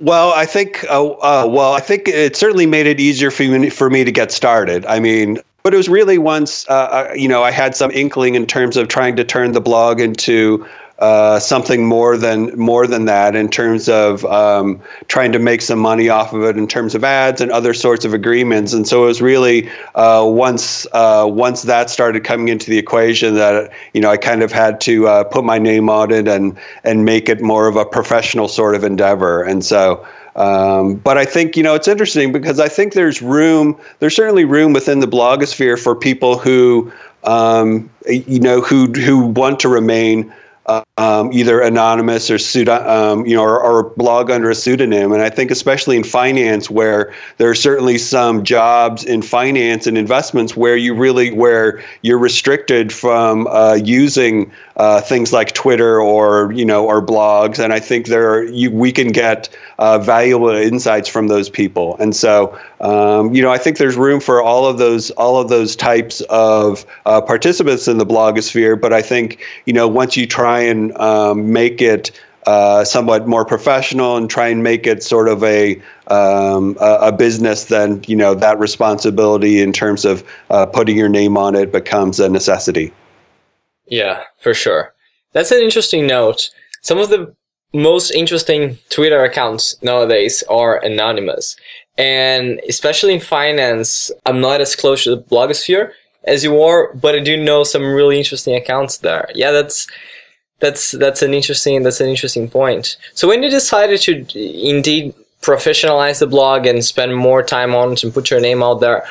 Well, 0.00 0.32
I 0.32 0.46
think 0.46 0.84
uh, 0.90 1.06
uh, 1.06 1.46
well, 1.48 1.74
I 1.74 1.80
think 1.80 2.08
it 2.08 2.34
certainly 2.34 2.66
made 2.66 2.86
it 2.86 2.98
easier 2.98 3.30
for 3.30 3.44
me 3.44 3.70
for 3.70 3.88
me 3.88 4.04
to 4.04 4.12
get 4.12 4.32
started. 4.32 4.84
I 4.86 4.98
mean, 4.98 5.38
but 5.62 5.74
it 5.74 5.76
was 5.76 5.88
really 5.88 6.18
once 6.18 6.68
uh, 6.68 6.72
uh, 6.72 7.14
you 7.14 7.28
know 7.28 7.42
I 7.42 7.50
had 7.50 7.76
some 7.76 7.90
inkling 7.92 8.34
in 8.34 8.46
terms 8.46 8.76
of 8.76 8.88
trying 8.88 9.16
to 9.16 9.24
turn 9.24 9.52
the 9.52 9.60
blog 9.60 10.00
into 10.00 10.66
uh, 10.98 11.38
something 11.38 11.86
more 11.86 12.16
than 12.16 12.56
more 12.58 12.86
than 12.86 13.06
that 13.06 13.34
in 13.34 13.48
terms 13.48 13.88
of 13.88 14.24
um, 14.26 14.80
trying 15.08 15.32
to 15.32 15.38
make 15.38 15.60
some 15.60 15.78
money 15.78 16.08
off 16.08 16.32
of 16.32 16.42
it 16.44 16.56
in 16.56 16.68
terms 16.68 16.94
of 16.94 17.02
ads 17.02 17.40
and 17.40 17.50
other 17.50 17.74
sorts 17.74 18.04
of 18.04 18.14
agreements. 18.14 18.72
And 18.72 18.86
so 18.86 19.02
it 19.02 19.06
was 19.06 19.22
really 19.22 19.68
uh, 19.94 20.24
once 20.26 20.86
uh, 20.92 21.26
once 21.28 21.62
that 21.62 21.90
started 21.90 22.24
coming 22.24 22.48
into 22.48 22.70
the 22.70 22.78
equation 22.78 23.34
that 23.34 23.72
you 23.94 24.00
know 24.00 24.10
I 24.10 24.16
kind 24.16 24.42
of 24.42 24.52
had 24.52 24.80
to 24.82 25.08
uh, 25.08 25.24
put 25.24 25.44
my 25.44 25.58
name 25.58 25.90
on 25.90 26.10
it 26.10 26.28
and 26.28 26.56
and 26.84 27.04
make 27.04 27.28
it 27.28 27.40
more 27.40 27.66
of 27.66 27.76
a 27.76 27.84
professional 27.84 28.48
sort 28.48 28.74
of 28.74 28.84
endeavor. 28.84 29.42
And 29.42 29.64
so 29.64 30.06
um, 30.36 30.94
but 30.94 31.18
I 31.18 31.24
think 31.24 31.56
you 31.56 31.62
know 31.62 31.74
it's 31.74 31.88
interesting 31.88 32.32
because 32.32 32.58
I 32.58 32.68
think 32.68 32.94
there's 32.94 33.20
room. 33.20 33.78
There's 33.98 34.16
certainly 34.16 34.44
room 34.44 34.72
within 34.72 35.00
the 35.00 35.06
blogosphere 35.06 35.78
for 35.78 35.94
people 35.94 36.38
who 36.38 36.90
um, 37.24 37.90
you 38.08 38.40
know 38.40 38.60
who 38.60 38.86
who 38.92 39.26
want 39.26 39.60
to 39.60 39.68
remain 39.68 40.32
um, 40.66 41.32
either 41.32 41.60
anonymous 41.60 42.30
or 42.30 42.38
pseudo, 42.38 42.74
um, 42.88 43.26
you 43.26 43.34
know, 43.34 43.42
or, 43.42 43.60
or, 43.60 43.82
blog 43.82 44.30
under 44.30 44.50
a 44.50 44.54
pseudonym. 44.54 45.12
And 45.12 45.20
I 45.20 45.28
think 45.28 45.50
especially 45.50 45.96
in 45.96 46.04
finance, 46.04 46.70
where 46.70 47.12
there 47.38 47.50
are 47.50 47.54
certainly 47.54 47.98
some 47.98 48.44
jobs 48.44 49.04
in 49.04 49.22
finance 49.22 49.86
and 49.86 49.98
investments 49.98 50.56
where 50.56 50.76
you 50.76 50.94
really 50.94 51.32
where 51.32 51.82
you're 52.02 52.18
restricted 52.18 52.92
from 52.92 53.46
uh, 53.48 53.74
using 53.74 54.52
uh, 54.76 55.00
things 55.00 55.32
like 55.32 55.52
Twitter 55.52 56.00
or 56.00 56.52
you 56.52 56.64
know 56.64 56.86
or 56.86 57.04
blogs. 57.04 57.58
And 57.58 57.72
I 57.72 57.80
think 57.80 58.06
there 58.06 58.32
are, 58.32 58.44
you, 58.44 58.70
we 58.70 58.92
can 58.92 59.08
get 59.08 59.48
uh, 59.78 59.98
valuable 59.98 60.50
insights 60.50 61.08
from 61.08 61.26
those 61.26 61.50
people. 61.50 61.96
And 61.98 62.14
so 62.14 62.56
um, 62.82 63.32
you 63.32 63.40
know, 63.42 63.50
I 63.50 63.58
think 63.58 63.78
there's 63.78 63.96
room 63.96 64.18
for 64.18 64.42
all 64.42 64.66
of 64.66 64.78
those 64.78 65.12
all 65.12 65.40
of 65.40 65.48
those 65.48 65.76
types 65.76 66.20
of 66.22 66.84
uh, 67.06 67.20
participants 67.20 67.86
in 67.86 67.98
the 67.98 68.06
blogosphere. 68.06 68.78
But 68.78 68.92
I 68.92 69.02
think 69.02 69.40
you 69.66 69.72
know 69.72 69.86
once 69.86 70.16
you 70.16 70.26
try 70.26 70.51
and 70.60 70.96
um, 70.98 71.52
make 71.52 71.80
it 71.80 72.10
uh, 72.46 72.84
somewhat 72.84 73.28
more 73.28 73.44
professional 73.44 74.16
and 74.16 74.28
try 74.28 74.48
and 74.48 74.62
make 74.62 74.86
it 74.86 75.02
sort 75.02 75.28
of 75.28 75.44
a 75.44 75.80
um, 76.08 76.76
a, 76.80 77.12
business, 77.12 77.66
then 77.66 78.02
you 78.06 78.16
know 78.16 78.34
that 78.34 78.58
responsibility 78.58 79.60
in 79.60 79.72
terms 79.72 80.04
of 80.04 80.24
uh, 80.50 80.66
putting 80.66 80.96
your 80.96 81.08
name 81.08 81.36
on 81.36 81.54
it 81.54 81.70
becomes 81.70 82.18
a 82.18 82.28
necessity. 82.28 82.92
Yeah, 83.86 84.22
for 84.40 84.54
sure. 84.54 84.94
That's 85.32 85.50
an 85.50 85.62
interesting 85.62 86.06
note. 86.06 86.50
Some 86.82 86.98
of 86.98 87.10
the 87.10 87.34
most 87.72 88.10
interesting 88.10 88.78
Twitter 88.90 89.24
accounts 89.24 89.80
nowadays 89.82 90.42
are 90.50 90.78
anonymous. 90.78 91.56
And 91.98 92.60
especially 92.68 93.14
in 93.14 93.20
finance, 93.20 94.10
I'm 94.26 94.40
not 94.40 94.60
as 94.60 94.76
close 94.76 95.04
to 95.04 95.16
the 95.16 95.22
blogosphere 95.22 95.92
as 96.24 96.44
you 96.44 96.60
are, 96.62 96.94
but 96.94 97.14
I 97.14 97.20
do 97.20 97.36
know 97.36 97.64
some 97.64 97.82
really 97.82 98.18
interesting 98.18 98.54
accounts 98.54 98.98
there. 98.98 99.28
Yeah, 99.34 99.50
that's 99.50 99.86
that's 100.62 100.92
that's 100.92 101.22
an 101.22 101.34
interesting 101.34 101.82
that's 101.82 102.00
an 102.00 102.08
interesting 102.08 102.48
point. 102.48 102.96
So 103.14 103.28
when 103.28 103.42
you 103.42 103.50
decided 103.50 104.00
to 104.02 104.12
indeed 104.38 105.12
professionalize 105.42 106.20
the 106.20 106.28
blog 106.28 106.66
and 106.66 106.84
spend 106.84 107.16
more 107.16 107.42
time 107.42 107.74
on 107.74 107.92
it 107.92 108.04
and 108.04 108.14
put 108.14 108.30
your 108.30 108.40
name 108.40 108.62
out 108.62 108.80
there, 108.80 109.04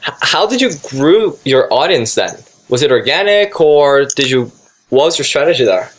how 0.00 0.46
did 0.46 0.62
you 0.62 0.70
grow 0.88 1.38
your 1.44 1.70
audience 1.72 2.14
then? 2.14 2.34
Was 2.70 2.80
it 2.82 2.90
organic 2.90 3.60
or 3.60 4.06
did 4.16 4.30
you 4.30 4.50
what 4.88 5.04
was 5.04 5.18
your 5.18 5.26
strategy 5.26 5.64
there? 5.64 5.90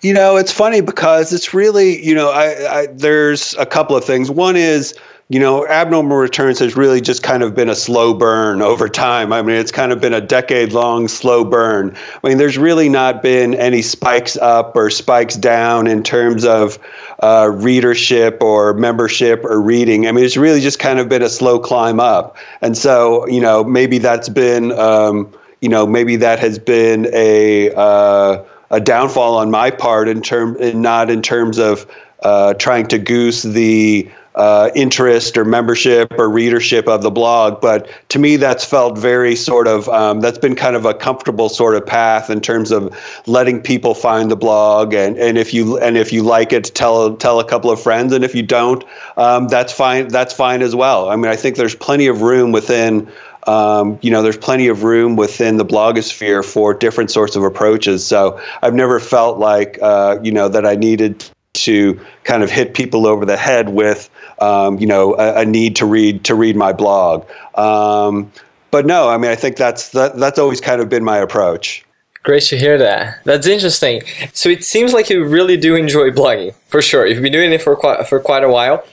You 0.00 0.14
know, 0.14 0.36
it's 0.36 0.52
funny 0.52 0.80
because 0.80 1.32
it's 1.32 1.52
really, 1.52 2.02
you 2.02 2.14
know, 2.14 2.30
I, 2.30 2.82
I 2.82 2.86
there's 2.86 3.54
a 3.58 3.66
couple 3.66 3.96
of 3.96 4.04
things. 4.04 4.30
One 4.30 4.54
is 4.56 4.94
you 5.30 5.38
know, 5.38 5.64
abnormal 5.68 6.16
returns 6.16 6.58
has 6.58 6.76
really 6.76 7.00
just 7.00 7.22
kind 7.22 7.44
of 7.44 7.54
been 7.54 7.68
a 7.68 7.74
slow 7.76 8.12
burn 8.12 8.60
over 8.60 8.88
time. 8.88 9.32
I 9.32 9.42
mean, 9.42 9.54
it's 9.54 9.70
kind 9.70 9.92
of 9.92 10.00
been 10.00 10.12
a 10.12 10.20
decade 10.20 10.72
long 10.72 11.06
slow 11.06 11.44
burn. 11.44 11.96
I 12.22 12.28
mean, 12.28 12.36
there's 12.36 12.58
really 12.58 12.88
not 12.88 13.22
been 13.22 13.54
any 13.54 13.80
spikes 13.80 14.36
up 14.38 14.74
or 14.74 14.90
spikes 14.90 15.36
down 15.36 15.86
in 15.86 16.02
terms 16.02 16.44
of 16.44 16.80
uh, 17.20 17.48
readership 17.54 18.42
or 18.42 18.74
membership 18.74 19.44
or 19.44 19.60
reading. 19.60 20.08
I 20.08 20.12
mean, 20.12 20.24
it's 20.24 20.36
really 20.36 20.60
just 20.60 20.80
kind 20.80 20.98
of 20.98 21.08
been 21.08 21.22
a 21.22 21.30
slow 21.30 21.60
climb 21.60 22.00
up. 22.00 22.36
And 22.60 22.76
so, 22.76 23.24
you 23.28 23.40
know, 23.40 23.62
maybe 23.62 23.98
that's 23.98 24.28
been, 24.28 24.72
um, 24.72 25.32
you 25.60 25.68
know, 25.68 25.86
maybe 25.86 26.16
that 26.16 26.40
has 26.40 26.58
been 26.58 27.08
a, 27.12 27.70
uh, 27.76 28.42
a 28.72 28.80
downfall 28.80 29.36
on 29.36 29.52
my 29.52 29.70
part 29.70 30.08
in 30.08 30.22
term, 30.22 30.56
not 30.82 31.08
in 31.08 31.22
terms 31.22 31.56
of 31.56 31.86
uh, 32.24 32.54
trying 32.54 32.88
to 32.88 32.98
goose 32.98 33.44
the 33.44 34.10
uh, 34.40 34.70
interest 34.74 35.36
or 35.36 35.44
membership 35.44 36.10
or 36.16 36.30
readership 36.30 36.88
of 36.88 37.02
the 37.02 37.10
blog. 37.10 37.60
But 37.60 37.90
to 38.08 38.18
me, 38.18 38.36
that's 38.36 38.64
felt 38.64 38.96
very 38.96 39.36
sort 39.36 39.68
of 39.68 39.86
um, 39.90 40.20
that's 40.20 40.38
been 40.38 40.56
kind 40.56 40.76
of 40.76 40.86
a 40.86 40.94
comfortable 40.94 41.50
sort 41.50 41.74
of 41.74 41.84
path 41.84 42.30
in 42.30 42.40
terms 42.40 42.70
of 42.70 42.96
letting 43.26 43.60
people 43.60 43.94
find 43.94 44.30
the 44.30 44.36
blog 44.36 44.94
and, 44.94 45.18
and 45.18 45.36
if 45.36 45.52
you 45.52 45.78
and 45.78 45.98
if 45.98 46.10
you 46.10 46.22
like 46.22 46.54
it, 46.54 46.74
tell 46.74 47.14
tell 47.18 47.38
a 47.38 47.44
couple 47.44 47.70
of 47.70 47.82
friends, 47.82 48.14
and 48.14 48.24
if 48.24 48.34
you 48.34 48.42
don't, 48.42 48.82
um, 49.18 49.48
that's 49.48 49.74
fine. 49.74 50.08
That's 50.08 50.32
fine 50.32 50.62
as 50.62 50.74
well. 50.74 51.10
I 51.10 51.16
mean, 51.16 51.30
I 51.30 51.36
think 51.36 51.56
there's 51.56 51.74
plenty 51.74 52.06
of 52.06 52.22
room 52.22 52.50
within. 52.50 53.12
Um, 53.46 53.98
you 54.02 54.10
know, 54.10 54.22
there's 54.22 54.36
plenty 54.36 54.68
of 54.68 54.82
room 54.84 55.16
within 55.16 55.56
the 55.56 55.64
blogosphere 55.64 56.44
for 56.44 56.74
different 56.74 57.10
sorts 57.10 57.36
of 57.36 57.42
approaches. 57.42 58.06
So 58.06 58.38
I've 58.62 58.74
never 58.74 59.00
felt 59.00 59.38
like, 59.38 59.78
uh, 59.80 60.18
you 60.22 60.30
know, 60.30 60.48
that 60.48 60.66
I 60.66 60.76
needed 60.76 61.24
to 61.52 62.00
kind 62.24 62.42
of 62.42 62.50
hit 62.50 62.74
people 62.74 63.06
over 63.06 63.24
the 63.24 63.36
head 63.36 63.70
with 63.70 64.08
um, 64.40 64.78
you 64.78 64.86
know, 64.86 65.14
a, 65.16 65.40
a, 65.40 65.44
need 65.44 65.76
to 65.76 65.86
read 65.86 66.24
to 66.24 66.34
read 66.34 66.56
my 66.56 66.72
blog. 66.72 67.28
Um, 67.54 68.32
but 68.70 68.86
no, 68.86 69.08
I 69.08 69.18
mean, 69.18 69.30
I 69.30 69.34
think 69.34 69.56
that's 69.56 69.90
that, 69.90 70.16
that's 70.16 70.38
always 70.38 70.60
kind 70.60 70.80
of 70.80 70.88
been 70.88 71.04
my 71.04 71.18
approach. 71.18 71.84
Great 72.22 72.42
to 72.44 72.58
hear 72.58 72.76
that. 72.78 73.22
That's 73.24 73.46
interesting. 73.46 74.02
So 74.32 74.48
it 74.48 74.64
seems 74.64 74.92
like 74.92 75.08
you 75.08 75.24
really 75.24 75.56
do 75.56 75.74
enjoy 75.74 76.10
blogging, 76.10 76.54
for 76.68 76.82
sure. 76.82 77.06
You've 77.06 77.22
been 77.22 77.32
doing 77.32 77.52
it 77.52 77.62
for 77.62 77.76
quite 77.76 78.06
for 78.08 78.20
quite 78.20 78.44
a 78.44 78.48
while, 78.48 78.84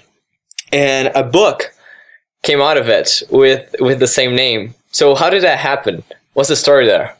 and 0.71 1.11
a 1.15 1.23
book 1.23 1.73
came 2.43 2.61
out 2.61 2.77
of 2.77 2.89
it 2.89 3.23
with 3.29 3.75
with 3.79 3.99
the 3.99 4.07
same 4.07 4.35
name. 4.35 4.75
So 4.91 5.15
how 5.15 5.29
did 5.29 5.43
that 5.43 5.59
happen? 5.59 6.03
What's 6.33 6.49
the 6.49 6.55
story 6.55 6.85
there? 6.85 7.16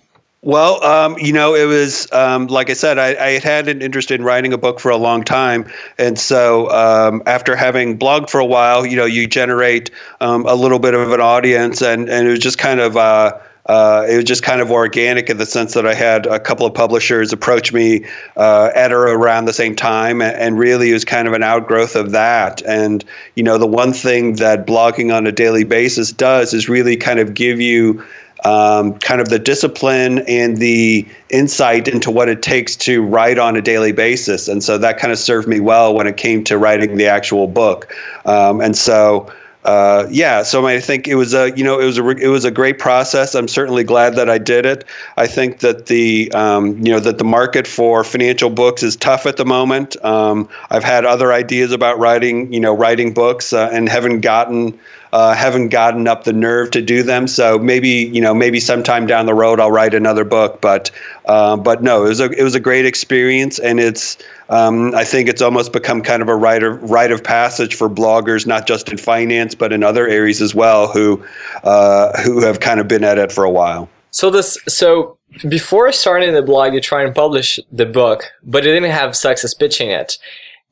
Well, 0.48 0.82
um, 0.82 1.18
you 1.20 1.34
know, 1.34 1.56
it 1.56 1.66
was 1.66 2.10
um, 2.14 2.48
like 2.48 2.70
I 2.70 2.74
said, 2.74 2.98
I, 2.98 3.08
I, 3.22 3.32
had 3.32 3.44
had 3.44 3.68
an 3.68 3.82
interest 3.82 4.12
in 4.12 4.24
writing 4.24 4.54
a 4.54 4.58
book 4.58 4.80
for 4.80 4.90
a 4.90 4.96
long 4.96 5.26
time, 5.26 5.70
and 5.98 6.18
so 6.18 6.70
um, 6.72 7.22
after 7.26 7.54
having 7.54 8.00
blogged 8.00 8.30
for 8.30 8.40
a 8.40 8.46
while, 8.46 8.86
you 8.86 8.96
know, 8.96 9.04
you 9.04 9.28
generate 9.28 9.92
um, 10.22 10.46
a 10.46 10.56
little 10.56 10.80
bit 10.80 10.94
of 10.94 11.12
an 11.12 11.20
audience, 11.20 11.82
and 11.82 12.08
and 12.08 12.30
it 12.30 12.32
was 12.32 12.40
just 12.40 12.58
kind 12.58 12.80
of. 12.80 12.96
Uh, 12.96 13.38
uh, 13.66 14.06
it 14.10 14.16
was 14.16 14.24
just 14.24 14.44
kind 14.44 14.62
of 14.62 14.72
organic 14.72 15.30
in 15.30 15.36
the 15.36 15.46
sense 15.46 15.74
that 15.74 15.86
I 15.86 15.94
had 15.94 16.26
a 16.26 16.40
couple 16.40 16.66
of 16.66 16.74
publishers 16.74 17.34
approach 17.34 17.74
me 17.74 18.06
uh, 18.38 18.72
at 18.74 18.94
or 18.94 19.08
around 19.08 19.44
the 19.44 19.52
same 19.52 19.76
time, 19.76 20.22
and, 20.22 20.34
and, 20.38 20.58
really 20.58 20.92
it 20.92 20.94
was 20.94 21.04
kind 21.04 21.28
of 21.28 21.34
an 21.34 21.44
outgrowth 21.44 21.98
of 21.98 22.12
that. 22.12 22.62
And 22.66 23.04
you 23.36 23.44
know, 23.44 23.58
the 23.58 23.68
one 23.68 23.92
thing 23.92 24.36
that 24.36 24.66
blogging 24.66 25.14
on 25.14 25.28
a 25.28 25.34
daily 25.34 25.66
basis 25.66 26.14
does 26.14 26.54
is 26.54 26.70
really 26.70 26.96
kind 26.96 27.20
of 27.20 27.34
give 27.34 27.60
you 27.60 28.02
um, 28.44 28.98
kind 29.00 29.22
of 29.22 29.30
the 29.30 29.40
discipline 29.40 30.20
and 30.28 30.58
the 30.58 31.08
insight 31.30 31.88
into 31.88 32.12
what 32.12 32.30
it 32.30 32.42
takes 32.42 32.76
to 32.76 33.02
write 33.02 33.38
on 33.38 33.56
a 33.56 33.62
daily 33.62 33.92
basis. 33.92 34.48
And 34.48 34.64
so 34.64 34.78
that 34.78 34.98
kind 34.98 35.12
of 35.12 35.20
served 35.20 35.48
me 35.48 35.60
well 35.60 35.94
when 35.94 36.08
it 36.08 36.18
came 36.18 36.44
to 36.46 36.58
writing 36.58 36.98
the 36.98 37.08
actual 37.08 37.48
book. 37.48 37.94
Um, 38.26 38.62
and 38.62 38.76
so, 38.76 39.32
uh, 39.68 40.08
yeah, 40.10 40.44
so 40.44 40.66
I 40.66 40.80
think 40.80 41.10
it 41.10 41.16
was 41.16 41.34
a 41.34 41.52
you 41.58 41.64
know 41.64 41.78
it 41.78 41.84
was 41.84 41.98
a 41.98 42.08
it 42.12 42.30
was 42.30 42.46
a 42.46 42.52
great 42.52 42.80
process. 42.80 43.36
I'm 43.36 43.50
certainly 43.50 43.84
glad 43.84 44.16
that 44.16 44.30
I 44.30 44.38
did 44.38 44.66
it. 44.66 44.86
I 45.18 45.28
think 45.28 45.60
that 45.60 45.88
the 45.88 46.32
um, 46.32 46.78
you 46.78 46.90
know 46.94 47.02
that 47.02 47.18
the 47.18 47.26
market 47.26 47.68
for 47.68 48.06
financial 48.06 48.50
books 48.50 48.82
is 48.82 48.96
tough 48.96 49.26
at 49.26 49.36
the 49.36 49.44
moment. 49.44 50.02
Um, 50.06 50.48
I've 50.70 50.86
had 50.86 51.04
other 51.04 51.34
ideas 51.34 51.74
about 51.74 52.00
writing 52.00 52.54
you 52.54 52.62
know 52.62 52.74
writing 52.74 53.14
books 53.14 53.52
uh, 53.52 53.70
and 53.74 53.90
haven't 53.90 54.22
gotten 54.22 54.80
uh, 55.14 55.34
haven't 55.34 55.70
gotten 55.70 56.08
up 56.08 56.24
the 56.24 56.34
nerve 56.34 56.72
to 56.72 56.82
do 56.82 57.04
them. 57.04 57.28
So 57.28 57.58
maybe 57.58 57.90
you 57.90 58.22
know 58.22 58.34
maybe 58.34 58.60
sometime 58.60 59.08
down 59.08 59.26
the 59.26 59.34
road 59.34 59.60
I'll 59.60 59.72
write 59.72 59.94
another 59.94 60.24
book. 60.24 60.62
But 60.62 60.92
uh, 61.26 61.58
but 61.58 61.84
no, 61.84 62.06
it 62.06 62.10
was 62.10 62.20
a 62.20 62.30
it 62.32 62.44
was 62.44 62.56
a 62.56 62.60
great 62.60 62.86
experience, 62.86 63.60
and 63.60 63.80
it's 63.80 64.18
um, 64.50 64.96
I 64.96 65.04
think 65.04 65.30
it's 65.30 65.42
almost 65.42 65.74
become 65.74 66.02
kind 66.02 66.22
of 66.22 66.30
a 66.30 66.36
rite 66.36 66.64
of 66.64 66.82
rite 66.90 67.12
of 67.12 67.24
passage 67.24 67.76
for 67.76 67.90
bloggers, 67.90 68.46
not 68.48 68.68
just 68.68 68.90
in 68.90 68.98
finance 68.98 69.56
but 69.56 69.74
in 69.74 69.84
other 69.84 70.08
areas 70.08 70.42
as 70.42 70.54
well, 70.56 70.88
who 70.88 71.24
uh, 71.64 72.22
who 72.22 72.44
have 72.44 72.60
kind 72.60 72.80
of 72.80 72.88
been 72.88 73.04
at 73.04 73.18
it 73.18 73.32
for 73.32 73.44
a 73.44 73.52
while. 73.52 73.90
So 74.12 74.30
this 74.30 74.58
so 74.68 75.18
before 75.48 75.92
starting 75.92 76.34
the 76.34 76.42
blog, 76.42 76.74
you 76.74 76.82
try 76.82 77.04
and 77.04 77.14
publish 77.14 77.60
the 77.72 77.86
book, 77.86 78.26
but 78.44 78.66
it 78.66 78.74
didn't 78.74 78.92
have 78.92 79.16
success 79.16 79.54
pitching 79.54 79.90
it. 79.90 80.18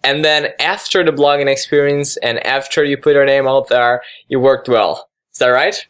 And 0.05 0.23
then 0.23 0.49
after 0.59 1.03
the 1.03 1.11
blogging 1.11 1.51
experience 1.51 2.15
and 2.17 2.45
after 2.45 2.83
you 2.83 2.95
put 2.95 3.13
your 3.13 3.25
name 3.25 3.47
out 3.47 3.69
there, 3.69 4.03
you 4.27 4.39
worked 4.39 4.69
well. 4.69 5.09
Is 5.33 5.39
that 5.39 5.47
right? 5.47 5.85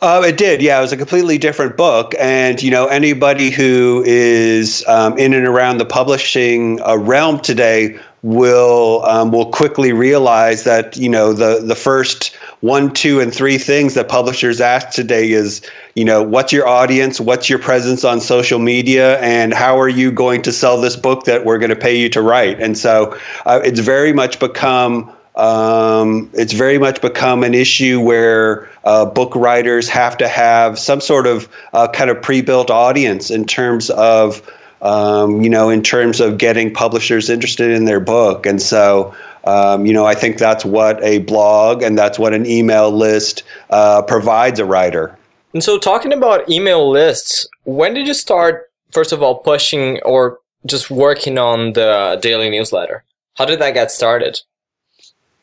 Uh, 0.00 0.22
it 0.26 0.36
did, 0.36 0.62
yeah. 0.62 0.78
It 0.78 0.82
was 0.82 0.92
a 0.92 0.96
completely 0.96 1.38
different 1.38 1.76
book, 1.76 2.14
and 2.18 2.62
you 2.62 2.70
know 2.70 2.86
anybody 2.86 3.50
who 3.50 4.02
is 4.04 4.84
um, 4.86 5.16
in 5.16 5.32
and 5.32 5.46
around 5.46 5.78
the 5.78 5.86
publishing 5.86 6.82
uh, 6.82 6.98
realm 6.98 7.38
today 7.40 7.98
will 8.22 9.02
um, 9.06 9.30
will 9.30 9.50
quickly 9.50 9.92
realize 9.92 10.64
that 10.64 10.96
you 10.96 11.08
know 11.08 11.32
the 11.32 11.60
the 11.64 11.76
first 11.76 12.36
one, 12.64 12.90
two, 12.94 13.20
and 13.20 13.32
three 13.32 13.58
things 13.58 13.92
that 13.92 14.08
publishers 14.08 14.58
ask 14.58 14.88
today 14.88 15.32
is 15.32 15.60
you 15.94 16.04
know 16.04 16.22
what's 16.22 16.50
your 16.50 16.66
audience, 16.66 17.20
what's 17.20 17.50
your 17.50 17.58
presence 17.58 18.04
on 18.04 18.22
social 18.22 18.58
media, 18.58 19.20
and 19.20 19.52
how 19.52 19.78
are 19.78 19.88
you 19.88 20.10
going 20.10 20.40
to 20.40 20.50
sell 20.50 20.80
this 20.80 20.96
book 20.96 21.24
that 21.24 21.44
we're 21.44 21.58
going 21.58 21.68
to 21.68 21.76
pay 21.76 21.94
you 21.94 22.08
to 22.08 22.22
write? 22.22 22.58
And 22.60 22.78
so 22.78 23.14
uh, 23.44 23.60
it's 23.62 23.80
very 23.80 24.14
much 24.14 24.40
become 24.40 25.12
um, 25.36 26.30
it's 26.32 26.54
very 26.54 26.78
much 26.78 27.02
become 27.02 27.44
an 27.44 27.52
issue 27.52 28.00
where 28.00 28.70
uh, 28.84 29.04
book 29.04 29.36
writers 29.36 29.86
have 29.90 30.16
to 30.16 30.26
have 30.26 30.78
some 30.78 31.02
sort 31.02 31.26
of 31.26 31.46
uh, 31.74 31.88
kind 31.88 32.08
of 32.08 32.22
pre-built 32.22 32.70
audience 32.70 33.30
in 33.30 33.44
terms 33.44 33.90
of 33.90 34.40
um, 34.84 35.40
you 35.40 35.48
know, 35.48 35.70
in 35.70 35.82
terms 35.82 36.20
of 36.20 36.36
getting 36.36 36.72
publishers 36.72 37.30
interested 37.30 37.70
in 37.70 37.86
their 37.86 38.00
book. 38.00 38.44
And 38.44 38.60
so, 38.60 39.14
um, 39.44 39.86
you 39.86 39.92
know, 39.92 40.06
I 40.06 40.14
think 40.14 40.38
that's 40.38 40.64
what 40.64 41.02
a 41.02 41.18
blog 41.18 41.82
and 41.82 41.96
that's 41.98 42.18
what 42.18 42.32
an 42.32 42.46
email 42.46 42.90
list 42.90 43.42
uh, 43.70 44.02
provides 44.02 44.58
a 44.58 44.64
writer. 44.64 45.16
And 45.52 45.62
so, 45.62 45.78
talking 45.78 46.12
about 46.12 46.48
email 46.50 46.90
lists, 46.90 47.46
when 47.62 47.94
did 47.94 48.08
you 48.08 48.14
start, 48.14 48.70
first 48.90 49.12
of 49.12 49.22
all, 49.22 49.36
pushing 49.36 50.00
or 50.02 50.40
just 50.66 50.90
working 50.90 51.38
on 51.38 51.74
the 51.74 52.18
daily 52.20 52.50
newsletter? 52.50 53.04
How 53.34 53.44
did 53.44 53.60
that 53.60 53.74
get 53.74 53.90
started? 53.90 54.40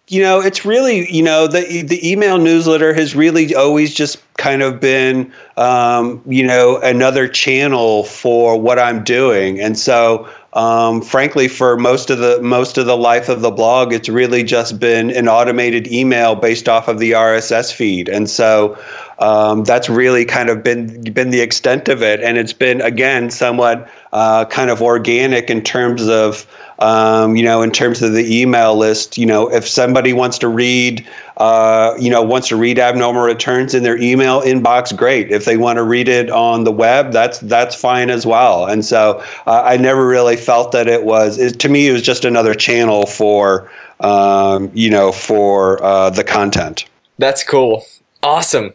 You 0.08 0.22
know, 0.22 0.42
it's 0.42 0.66
really, 0.66 1.10
you 1.10 1.24
know, 1.24 1.48
the 1.48 1.84
the 1.84 2.10
email 2.10 2.38
newsletter 2.38 2.94
has 2.94 3.16
really 3.16 3.56
always 3.56 3.94
just 3.94 4.22
kind 4.36 4.62
of 4.62 4.82
been, 4.82 5.32
um, 5.56 6.22
you 6.26 6.46
know, 6.46 6.78
another 6.82 7.30
channel 7.30 8.04
for 8.04 8.60
what 8.60 8.78
I'm 8.78 9.06
doing, 9.06 9.62
and 9.62 9.80
so 9.80 10.28
um, 10.54 11.02
frankly, 11.02 11.48
for 11.48 11.78
most 11.78 12.10
of 12.10 12.20
the 12.20 12.42
most 12.42 12.78
of 12.78 12.86
the 12.86 12.98
life 12.98 13.30
of 13.30 13.42
the 13.42 13.52
blog, 13.52 13.94
it's 13.94 14.10
really 14.10 14.44
just 14.44 14.80
been 14.80 15.10
an 15.12 15.30
automated 15.30 15.88
email 15.88 16.36
based 16.36 16.68
off 16.68 16.88
of 16.88 17.00
the 17.00 17.12
RSS 17.12 17.74
feed, 17.74 18.10
and 18.10 18.30
so 18.30 18.78
um, 19.22 19.64
that's 19.64 19.90
really 19.90 20.26
kind 20.26 20.50
of 20.50 20.64
been 20.64 21.02
been 21.14 21.30
the 21.30 21.42
extent 21.42 21.88
of 21.88 22.02
it. 22.02 22.20
And 22.22 22.38
it's 22.38 22.54
been 22.54 22.82
again 22.82 23.30
somewhat 23.30 23.90
uh, 24.12 24.46
kind 24.46 24.70
of 24.70 24.82
organic 24.82 25.50
in 25.50 25.62
terms 25.62 26.08
of 26.08 26.48
um, 26.82 27.36
you 27.36 27.44
know, 27.44 27.62
in 27.62 27.70
terms 27.70 28.02
of 28.02 28.14
the 28.14 28.42
email 28.42 28.76
list, 28.76 29.16
you 29.16 29.26
know, 29.26 29.48
if 29.54 29.68
somebody 29.68 30.14
wants 30.14 30.40
to 30.40 30.48
read, 30.48 31.08
uh, 31.38 31.94
you 32.00 32.10
know, 32.10 32.24
wants 32.24 32.48
to 32.48 32.56
read 32.56 32.80
abnormal 32.80 33.22
returns 33.22 33.76
in 33.76 33.84
their 33.84 33.98
email 34.02 34.42
inbox, 34.42 34.96
great. 34.96 35.32
If 35.32 35.46
they 35.46 35.58
want 35.58 35.78
to 35.78 35.84
read 35.84 36.08
it 36.08 36.32
on 36.32 36.64
the 36.64 36.72
web, 36.72 37.12
that's 37.12 37.38
that's 37.40 37.76
fine 37.76 38.10
as 38.10 38.26
well. 38.26 38.66
And 38.66 38.84
so 38.84 39.24
uh, 39.46 39.62
I 39.64 39.78
never 39.78 40.08
really 40.08 40.36
felt 40.36 40.72
that 40.72 40.88
it 40.88 41.04
was. 41.04 41.38
It, 41.38 41.60
to 41.60 41.70
me, 41.70 41.88
it 41.88 41.92
was 41.92 42.02
just 42.02 42.26
another 42.26 42.56
channel 42.56 43.06
for, 43.06 43.72
um, 44.00 44.72
you 44.74 44.90
know, 44.90 45.12
for 45.12 45.82
uh, 45.84 46.10
the 46.10 46.24
content. 46.24 46.86
That's 47.20 47.44
cool. 47.44 47.86
Awesome. 48.24 48.74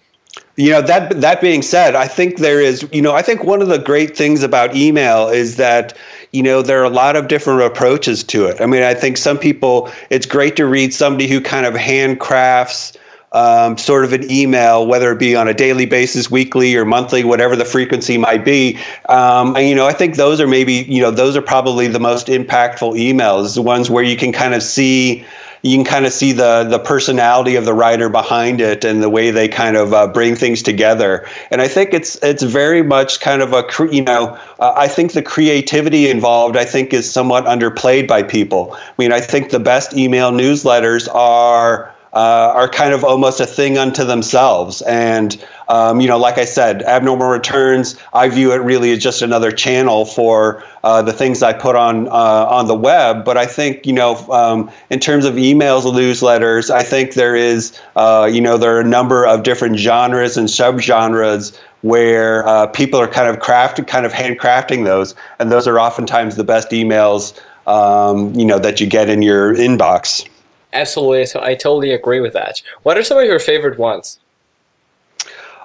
You 0.57 0.71
know 0.71 0.83
that 0.83 1.21
that 1.21 1.41
being 1.41 1.63
said, 1.63 1.95
I 1.95 2.09
think 2.09 2.39
there 2.39 2.61
is. 2.61 2.87
You 2.93 3.03
know, 3.03 3.15
I 3.15 3.23
think 3.23 3.45
one 3.45 3.61
of 3.61 3.69
the 3.69 3.79
great 3.79 4.17
things 4.17 4.43
about 4.43 4.75
email 4.75 5.29
is 5.29 5.57
that 5.57 5.97
you 6.37 6.43
know, 6.43 6.61
there 6.61 6.81
are 6.81 6.85
a 6.85 6.91
lot 6.91 7.17
of 7.17 7.29
different 7.29 7.63
approaches 7.63 8.23
to 8.25 8.45
it. 8.45 8.61
I 8.61 8.67
mean, 8.67 8.83
I 8.83 8.93
think 8.93 9.17
some 9.17 9.39
people, 9.39 9.91
it's 10.11 10.27
great 10.27 10.55
to 10.57 10.67
read 10.67 10.93
somebody 10.93 11.27
who 11.29 11.41
kind 11.41 11.65
of 11.65 11.73
handcrafts 11.73 12.95
um, 13.33 13.79
sort 13.79 14.05
of 14.05 14.13
an 14.13 14.31
email, 14.31 14.87
whether 14.87 15.11
it 15.13 15.19
be 15.19 15.35
on 15.35 15.49
a 15.49 15.55
daily 15.55 15.87
basis, 15.87 16.31
weekly 16.31 16.75
or 16.77 16.85
monthly, 16.85 17.25
whatever 17.25 17.57
the 17.57 17.65
frequency 17.65 18.19
might 18.19 18.45
be. 18.45 18.79
Um, 19.09 19.57
and, 19.57 19.67
you 19.67 19.75
know, 19.75 19.87
I 19.87 19.93
think 19.95 20.17
those 20.17 20.41
are 20.41 20.47
maybe, 20.47 20.75
you 20.75 21.01
know, 21.01 21.11
those 21.11 21.37
are 21.37 21.43
probably 21.43 21.87
the 21.87 22.01
most 22.01 22.27
impactful 22.27 22.99
emails, 22.99 23.55
the 23.55 23.63
ones 23.63 23.89
where 23.91 24.05
you 24.05 24.17
can 24.17 24.33
kind 24.33 24.55
of 24.55 24.63
see 24.63 25.25
you 25.67 25.77
can 25.77 25.85
kind 25.85 26.07
of 26.07 26.13
see 26.13 26.33
the 26.33 26.65
the 26.65 26.79
personality 26.79 27.57
of 27.57 27.65
the 27.65 27.75
writer 27.75 28.09
behind 28.09 28.61
it 28.61 28.85
and 28.85 29.03
the 29.03 29.11
way 29.11 29.31
they 29.31 29.49
kind 29.49 29.77
of 29.77 29.93
uh, 29.93 30.07
bring 30.07 30.37
things 30.37 30.63
together. 30.63 31.27
And 31.51 31.61
I 31.61 31.69
think 31.69 31.93
it's 31.93 32.17
it's 32.23 32.43
very 32.43 32.83
much 32.83 33.21
kind 33.21 33.43
of 33.43 33.53
a 33.53 33.65
you 33.91 34.03
know 34.03 34.39
uh, 34.61 34.73
I 34.77 34.89
think 34.89 35.13
the 35.13 35.23
creativity 35.23 36.09
involved 36.09 36.57
I 36.57 36.65
think 36.65 36.93
is 36.93 37.11
somewhat 37.11 37.45
underplayed 37.45 38.07
by 38.07 38.23
people. 38.23 38.75
I 38.75 38.93
mean 38.99 39.13
I 39.13 39.21
think 39.21 39.51
the 39.51 39.61
best 39.61 39.95
email 39.95 40.31
newsletters 40.31 41.13
are 41.15 41.93
uh, 42.17 42.51
are 42.55 42.69
kind 42.69 42.95
of 42.95 43.05
almost 43.05 43.41
a 43.41 43.47
thing 43.47 43.77
unto 43.77 44.03
themselves. 44.03 44.81
And, 44.83 45.37
um, 45.69 46.01
you 46.01 46.09
know, 46.09 46.19
like 46.19 46.39
I 46.39 46.45
said, 46.45 46.83
abnormal 46.83 47.29
returns, 47.29 47.97
I 48.13 48.29
view 48.29 48.53
it 48.53 48.59
really 48.59 48.93
as 48.93 48.99
just 48.99 49.23
another 49.23 49.51
channel 49.51 50.05
for 50.05 50.63
uh, 50.85 51.03
the 51.03 51.13
things 51.13 51.43
I 51.43 51.53
put 51.53 51.77
on 51.77 52.09
uh, 52.09 52.11
on 52.11 52.67
the 52.67 52.75
web. 52.75 53.25
But 53.25 53.37
I 53.37 53.47
think, 53.47 53.87
you 53.87 53.93
know, 53.93 54.17
um, 54.31 54.71
in 54.91 55.01
terms 55.01 55.25
of 55.25 55.35
emails, 55.35 55.83
newsletters, 55.83 56.71
I 56.71 56.83
think 56.83 57.15
there 57.15 57.35
is, 57.35 57.79
uh, 57.97 58.29
you 58.33 58.41
know, 58.41 58.57
there 58.57 58.77
are 58.77 58.81
a 58.81 58.85
number 58.85 59.27
of 59.27 59.43
different 59.43 59.79
genres 59.79 60.37
and 60.37 60.49
subgenres 60.49 61.59
where 61.83 62.47
uh, 62.47 62.67
people 62.69 63.01
are 63.01 63.09
kind 63.09 63.29
of 63.29 63.41
crafted, 63.43 63.87
kind 63.87 64.07
of 64.07 64.13
handcrafting 64.13 64.85
those, 64.85 65.15
and 65.39 65.53
those 65.53 65.69
are 65.69 65.79
oftentimes 65.79 66.37
the 66.37 66.45
best 66.45 66.71
emails, 66.71 67.39
um, 67.67 68.35
you 68.35 68.45
know, 68.45 68.59
that 68.59 68.81
you 68.81 68.87
get 68.87 69.09
in 69.09 69.23
your 69.23 69.55
inbox. 69.55 70.29
Absolutely, 70.73 71.27
so 71.27 71.41
I 71.41 71.55
totally 71.55 71.93
agree 71.93 72.21
with 72.21 72.33
that. 72.33 72.61
What 72.83 72.99
are 72.99 73.05
some 73.05 73.19
of 73.19 73.25
your 73.25 73.39
favorite 73.39 73.79
ones? 73.79 74.19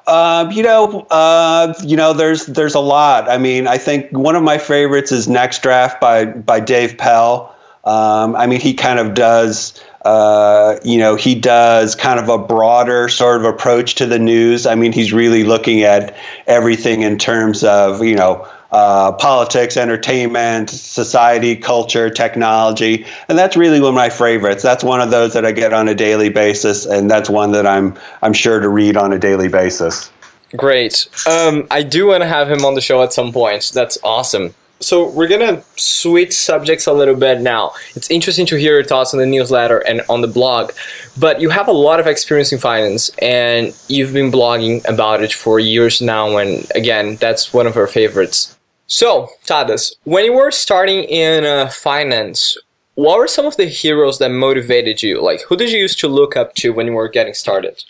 Um, 0.08 0.52
you 0.52 0.64
know, 0.64 1.06
uh, 1.12 1.74
you 1.84 1.96
know, 1.96 2.14
there's 2.14 2.46
there's 2.48 2.76
a 2.76 2.80
lot. 2.80 3.30
I 3.30 3.38
mean, 3.38 3.68
I 3.68 3.78
think 3.78 4.12
one 4.12 4.36
of 4.36 4.44
my 4.44 4.58
favorites 4.58 5.12
is 5.12 5.28
Next 5.28 5.62
Draft 5.62 6.02
by 6.02 6.26
by 6.26 6.60
Dave 6.60 6.98
Pell. 6.98 7.56
Um, 7.84 8.36
I 8.36 8.48
mean, 8.48 8.60
he 8.60 8.74
kind 8.74 9.00
of 9.00 9.14
does. 9.14 9.80
Uh, 10.04 10.80
you 10.84 10.98
know, 10.98 11.16
he 11.16 11.36
does 11.36 11.94
kind 11.94 12.20
of 12.20 12.28
a 12.28 12.38
broader 12.38 13.08
sort 13.08 13.40
of 13.40 13.46
approach 13.46 13.96
to 13.96 14.08
the 14.08 14.18
news. 14.18 14.66
I 14.66 14.74
mean, 14.74 14.92
he's 14.92 15.14
really 15.14 15.44
looking 15.44 15.84
at 15.84 16.16
everything 16.48 17.04
in 17.04 17.20
terms 17.20 17.64
of 17.64 18.04
you 18.04 18.16
know 18.16 18.48
uh, 18.72 19.12
politics, 19.14 19.76
entertainment, 19.76 20.70
society, 20.70 21.56
culture, 21.56 22.10
technology, 22.10 23.06
and 23.28 23.38
that's 23.38 23.58
really 23.58 23.80
one 23.80 23.90
of 23.90 23.96
my 23.96 24.10
favorites. 24.10 24.64
That's 24.64 24.84
one 24.84 25.02
of 25.02 25.12
those 25.12 25.34
that 25.34 25.46
I 25.46 25.52
get 25.52 25.74
on 25.74 25.88
a 25.88 25.96
daily 25.96 26.30
basis, 26.30 26.86
and 26.86 27.10
that's 27.10 27.30
one 27.30 27.52
that 27.52 27.68
I'm 27.68 27.98
I'm 28.22 28.34
sure 28.34 28.60
to 28.60 28.70
read 28.70 28.98
on 28.98 29.12
a 29.14 29.20
daily 29.20 29.48
basis. 29.48 30.12
Great. 30.56 31.08
Um, 31.30 31.68
I 31.72 31.84
do 31.84 32.08
want 32.08 32.24
to 32.24 32.28
have 32.28 32.50
him 32.50 32.66
on 32.66 32.76
the 32.76 32.82
show 32.82 33.02
at 33.04 33.14
some 33.14 33.32
point. 33.32 33.72
That's 33.74 33.98
awesome. 34.04 34.54
So 34.82 35.10
we're 35.10 35.28
gonna 35.28 35.64
switch 35.76 36.34
subjects 36.34 36.88
a 36.88 36.94
little 36.94 37.16
bit 37.16 37.40
now. 37.42 37.74
It's 37.96 38.10
interesting 38.10 38.48
to 38.48 38.56
hear 38.56 38.74
your 38.74 38.84
thoughts 38.84 39.14
on 39.14 39.20
the 39.20 39.28
newsletter 39.28 39.78
and 39.80 40.02
on 40.10 40.22
the 40.22 40.28
blog, 40.28 40.72
but 41.20 41.40
you 41.40 41.50
have 41.50 41.68
a 41.68 41.72
lot 41.72 42.00
of 42.00 42.08
experience 42.08 42.52
in 42.52 42.58
finance 42.58 43.10
and 43.22 43.76
you've 43.90 44.12
been 44.12 44.32
blogging 44.32 44.88
about 44.90 45.22
it 45.22 45.32
for 45.32 45.60
years 45.60 46.02
now. 46.02 46.38
And 46.38 46.66
again, 46.74 47.18
that's 47.18 47.54
one 47.54 47.68
of 47.68 47.78
our 47.78 47.86
favorites. 47.86 48.58
So, 48.92 49.30
Tadas, 49.46 49.94
when 50.04 50.26
you 50.26 50.34
were 50.34 50.52
starting 50.52 51.06
in 51.06 51.46
uh, 51.46 51.70
finance, 51.70 52.58
what 52.96 53.20
were 53.20 53.28
some 53.30 53.46
of 53.46 53.56
the 53.56 53.68
heroes 53.68 54.20
that 54.20 54.32
motivated 54.32 55.02
you? 55.02 55.24
Like, 55.24 55.40
who 55.44 55.56
did 55.56 55.72
you 55.72 55.80
used 55.80 55.98
to 56.02 56.10
look 56.10 56.36
up 56.36 56.56
to 56.56 56.74
when 56.74 56.88
you 56.88 56.94
were 56.94 57.08
getting 57.08 57.34
started? 57.34 57.86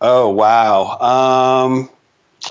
Oh 0.00 0.30
wow, 0.30 0.96
um, 1.00 1.90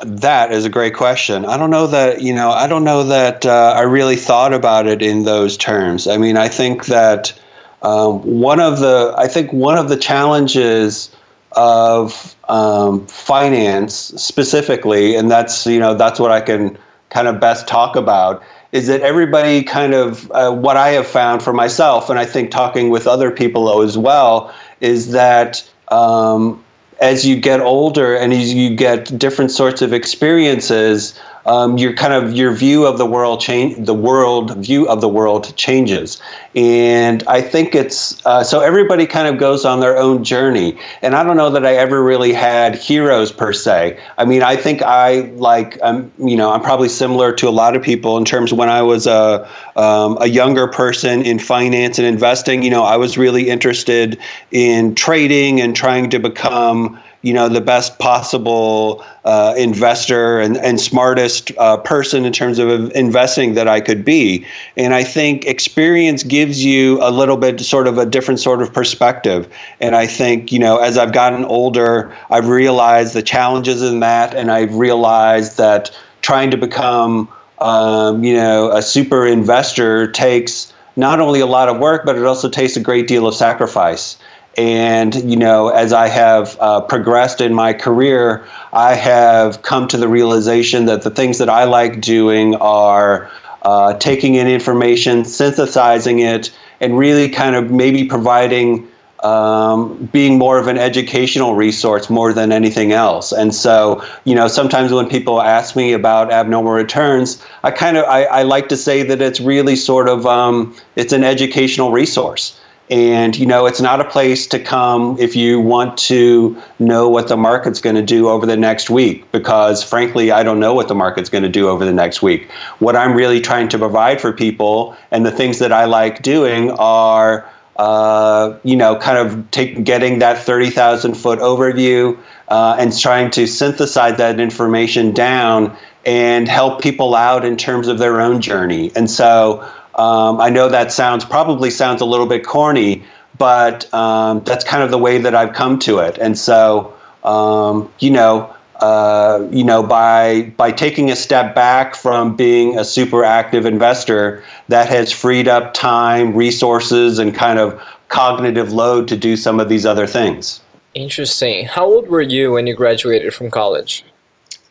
that 0.04 0.52
is 0.52 0.64
a 0.64 0.70
great 0.70 0.94
question. 0.94 1.44
I 1.44 1.58
don't 1.58 1.72
know 1.72 1.88
that 1.88 2.22
you 2.22 2.36
know. 2.36 2.52
I 2.52 2.68
don't 2.68 2.84
know 2.84 3.04
that 3.04 3.48
uh, 3.48 3.74
I 3.76 3.82
really 3.82 4.16
thought 4.16 4.54
about 4.54 4.86
it 4.86 5.02
in 5.02 5.24
those 5.24 5.58
terms. 5.58 6.08
I 6.08 6.18
mean, 6.18 6.38
I 6.38 6.50
think 6.50 6.86
that 6.86 7.34
um, 7.82 8.22
one 8.22 8.60
of 8.60 8.78
the 8.78 9.16
I 9.18 9.28
think 9.28 9.52
one 9.52 9.80
of 9.80 9.90
the 9.90 9.98
challenges 9.98 11.10
of 11.54 12.36
um, 12.48 13.08
finance 13.08 13.96
specifically, 13.96 15.16
and 15.16 15.32
that's 15.32 15.66
you 15.66 15.80
know 15.80 15.96
that's 15.96 16.20
what 16.20 16.30
I 16.30 16.42
can 16.42 16.78
kind 17.12 17.28
of 17.28 17.40
best 17.40 17.68
talk 17.68 17.96
about 17.96 18.42
is 18.72 18.88
that 18.88 19.02
everybody 19.02 19.64
kind 19.64 19.94
of 19.94 20.32
uh, 20.32 20.52
what 20.52 20.78
I 20.78 20.90
have 20.90 21.06
found 21.06 21.44
for 21.44 21.54
myself, 21.54 22.10
and 22.10 22.18
I 22.18 22.26
think 22.26 22.52
talking 22.52 22.90
with 22.90 23.06
other 23.06 23.30
people 23.30 23.82
as 23.82 23.98
well, 23.98 24.54
is 24.80 25.12
that 25.12 25.70
um, 25.90 26.64
as 27.02 27.26
you 27.26 27.36
get 27.36 27.60
older 27.60 28.16
and 28.16 28.32
as 28.32 28.54
you 28.54 28.76
get 28.76 29.18
different 29.20 29.52
sorts 29.52 29.82
of 29.82 29.92
experiences, 29.92 31.20
um, 31.46 31.78
your 31.78 31.94
kind 31.94 32.14
of 32.14 32.34
your 32.34 32.52
view 32.52 32.86
of 32.86 32.98
the 32.98 33.06
world 33.06 33.40
change 33.42 33.86
the 33.86 33.94
world 33.94 34.58
view 34.58 34.88
of 34.88 35.02
the 35.02 35.10
world 35.10 35.56
changes. 35.56 36.22
And 36.56 37.24
i 37.28 37.42
think 37.42 37.76
it's 37.76 38.24
uh, 38.26 38.44
so 38.44 38.60
everybody 38.60 39.06
kind 39.06 39.28
of 39.28 39.38
goes 39.38 39.66
on 39.66 39.80
their 39.80 39.98
own 39.98 40.24
journey. 40.24 40.78
And 41.02 41.16
i 41.16 41.24
don't 41.24 41.38
know 41.38 41.50
that 41.50 41.66
i 41.66 41.76
ever 41.76 42.04
really 42.04 42.34
had 42.34 42.76
heroes 42.76 43.32
per 43.32 43.54
se. 43.54 44.00
I 44.18 44.26
mean 44.26 44.44
i 44.44 44.56
think 44.56 44.82
i 44.82 45.22
like 45.36 45.78
i'm 45.84 46.12
you 46.18 46.36
know 46.36 46.52
i'm 46.52 46.62
probably 46.62 46.90
similar 46.90 47.32
to 47.34 47.48
a 47.48 47.52
lot 47.52 47.76
of 47.76 47.82
people 47.82 48.18
in 48.18 48.26
terms 48.26 48.52
of 48.52 48.58
when 48.58 48.70
i 48.70 48.82
was 48.82 49.08
a, 49.08 49.48
um, 49.76 50.18
a 50.22 50.28
younger 50.28 50.68
person 50.68 51.22
in 51.22 51.40
finance 51.40 51.98
and 51.98 52.08
investing 52.08 52.64
you 52.64 52.70
know 52.70 52.84
i 52.84 52.98
was 52.98 53.18
really 53.18 53.50
interested 53.50 54.18
in 54.52 54.96
trading 54.96 55.62
and 55.62 55.76
trying 55.76 56.10
to 56.10 56.20
become 56.20 57.00
you 57.22 57.34
know 57.34 57.48
the 57.48 57.62
best 57.62 58.00
possible 58.00 59.04
uh, 59.26 59.54
investor 59.58 60.40
and, 60.40 60.58
and 60.58 60.80
smartest 60.80 61.52
uh, 61.58 61.78
person 61.78 62.26
in 62.26 62.34
terms 62.34 62.58
of 62.58 62.92
investing 62.92 63.54
that 63.54 63.68
I 63.68 63.80
could 63.80 64.04
be. 64.04 64.46
And 64.76 64.94
I 64.94 65.04
think 65.04 65.46
experience 65.46 66.24
gives 66.24 66.66
you 66.66 67.00
a 67.02 67.12
little 67.12 67.38
bit 67.38 67.60
sort 67.62 67.88
of 67.88 67.98
a 67.98 68.06
different 68.06 68.40
sort 68.40 68.62
of 68.62 68.74
perspective. 68.74 69.52
And 69.80 69.96
I 69.96 70.08
think 70.08 70.52
you 70.52 70.60
know 70.60 70.78
as 70.78 70.98
I've 70.98 71.14
gotten 71.14 71.46
older, 71.46 72.16
I've 72.30 72.48
realized 72.48 73.14
the 73.14 73.24
challenges 73.24 73.82
in 73.82 74.00
that, 74.00 74.34
and 74.34 74.52
I've 74.52 74.76
realized 74.76 75.58
that 75.58 75.96
trying 76.22 76.52
to 76.52 76.58
become 76.58 77.30
um, 77.60 78.24
you 78.24 78.34
know 78.34 78.72
a 78.72 78.82
super 78.82 79.28
investor 79.28 80.12
takes 80.12 80.74
not 80.96 81.20
only 81.20 81.40
a 81.40 81.46
lot 81.46 81.70
of 81.70 81.80
work, 81.80 82.06
but 82.06 82.18
it 82.18 82.26
also 82.26 82.50
takes 82.50 82.76
a 82.76 82.80
great 82.80 83.08
deal 83.08 83.28
of 83.28 83.36
sacrifice. 83.36 84.18
And, 84.58 85.16
you 85.30 85.38
know, 85.38 85.70
as 85.70 85.94
I 85.94 86.08
have 86.08 86.58
uh, 86.60 86.82
progressed 86.82 87.40
in 87.40 87.54
my 87.54 87.74
career, 87.74 88.46
I 88.74 88.96
have 88.96 89.62
come 89.62 89.88
to 89.88 89.98
the 89.98 90.10
realization 90.10 90.86
that 90.86 91.04
the 91.04 91.10
things 91.10 91.38
that 91.38 91.50
I 91.50 91.64
like 91.64 92.02
doing 92.02 92.56
are 92.56 93.32
uh, 93.62 93.94
taking 93.96 94.36
in 94.36 94.48
information, 94.48 95.24
synthesizing 95.24 96.20
it, 96.20 96.52
and 96.82 96.98
really 96.98 97.30
kind 97.30 97.56
of 97.56 97.72
maybe 97.72 98.04
providing 98.04 98.88
um, 99.24 100.10
being 100.12 100.38
more 100.38 100.58
of 100.58 100.68
an 100.68 100.78
educational 100.78 101.54
resource 101.56 102.10
more 102.10 102.34
than 102.34 102.52
anything 102.52 102.92
else. 102.92 103.32
And 103.32 103.54
so, 103.54 104.04
you 104.24 104.34
know, 104.34 104.48
sometimes 104.48 104.92
when 104.92 105.08
people 105.08 105.42
ask 105.42 105.76
me 105.76 105.94
about 105.94 106.32
abnormal 106.32 106.72
returns, 106.72 107.44
I 107.64 107.72
kind 107.72 107.98
of 107.98 108.06
I, 108.06 108.24
I 108.24 108.44
like 108.44 108.68
to 108.70 108.78
say 108.78 109.04
that 109.04 109.22
it's 109.22 109.40
really 109.40 109.76
sort 109.76 110.10
of 110.10 110.26
um, 110.26 110.76
it's 110.96 111.14
an 111.14 111.24
educational 111.24 111.92
resource. 111.92 112.60
And 112.92 113.40
you 113.40 113.46
know, 113.46 113.66
it's 113.66 113.80
not 113.80 114.02
a 114.02 114.04
place 114.04 114.46
to 114.48 114.60
come 114.60 115.18
if 115.18 115.34
you 115.34 115.62
want 115.62 115.98
to 116.00 116.62
know 116.78 117.08
what 117.08 117.30
the 117.30 117.38
market's 117.38 117.80
going 117.80 117.96
to 117.96 118.02
do 118.02 118.28
over 118.28 118.46
the 118.46 118.58
next 118.58 118.90
week, 118.90 119.32
because 119.32 119.82
frankly, 119.82 120.30
I 120.30 120.44
don't 120.44 120.60
know 120.60 120.74
what 120.74 120.90
the 120.90 120.96
market's 120.96 121.30
going 121.30 121.44
to 121.44 121.50
do 121.50 121.70
over 121.70 121.86
the 121.86 121.94
next 121.94 122.22
week. 122.22 122.52
What 122.80 122.98
I'm 122.98 123.14
really 123.14 123.40
trying 123.40 123.70
to 123.70 123.78
provide 123.78 124.20
for 124.20 124.34
people, 124.34 124.96
and 125.10 125.26
the 125.26 125.32
things 125.32 125.60
that 125.60 125.72
I 125.72 125.86
like 125.86 126.22
doing, 126.22 126.72
are 126.72 127.50
uh, 127.78 128.60
you 128.64 128.76
know, 128.76 128.98
kind 128.98 129.18
of 129.18 129.50
take, 129.52 129.84
getting 129.84 130.20
that 130.20 130.38
30,000 130.38 131.16
foot 131.16 131.40
overview 131.40 132.16
uh, 132.50 132.76
and 132.78 132.96
trying 132.98 133.32
to 133.32 133.48
synthesize 133.48 134.18
that 134.18 134.40
information 134.40 135.14
down 135.14 135.76
and 136.06 136.48
help 136.48 136.82
people 136.82 137.16
out 137.16 137.46
in 137.46 137.56
terms 137.58 137.88
of 137.88 137.98
their 137.98 138.20
own 138.20 138.42
journey. 138.42 138.92
And 138.96 139.10
so 139.10 139.68
um, 139.96 140.40
I 140.40 140.50
know 140.50 140.70
that 140.70 140.92
sounds 140.92 141.26
probably 141.26 141.70
sounds 141.70 142.02
a 142.02 142.06
little 142.06 142.26
bit 142.26 142.46
corny, 142.46 143.04
but 143.38 143.92
um, 143.94 144.44
that's 144.44 144.64
kind 144.64 144.84
of 144.84 144.92
the 144.92 144.98
way 144.98 145.18
that 145.18 145.36
I've 145.36 145.54
come 145.54 145.80
to 145.80 146.00
it. 146.00 146.18
And 146.18 146.38
so, 146.38 146.94
um, 147.24 147.92
you 148.00 148.10
know, 148.10 148.56
uh, 148.82 149.48
you 149.52 149.64
know, 149.64 149.84
by 149.84 150.54
by 150.58 150.72
taking 150.72 151.12
a 151.12 151.16
step 151.16 151.54
back 151.54 151.94
from 151.96 152.36
being 152.36 152.80
a 152.80 152.86
super 152.86 153.24
active 153.24 153.66
investor, 153.66 154.44
that 154.70 154.90
has 154.90 155.12
freed 155.12 155.48
up 155.48 155.74
time, 155.74 156.36
resources, 156.36 157.20
and 157.20 157.36
kind 157.36 157.60
of 157.60 157.80
cognitive 158.08 158.74
load 158.74 159.08
to 159.08 159.16
do 159.16 159.38
some 159.38 159.60
of 159.60 159.70
these 159.70 159.86
other 159.86 160.08
things. 160.08 160.62
Interesting. 160.94 161.66
How 161.66 161.86
old 161.86 162.08
were 162.08 162.22
you 162.22 162.52
when 162.52 162.68
you 162.68 162.74
graduated 162.74 163.34
from 163.34 163.50
college? 163.50 164.04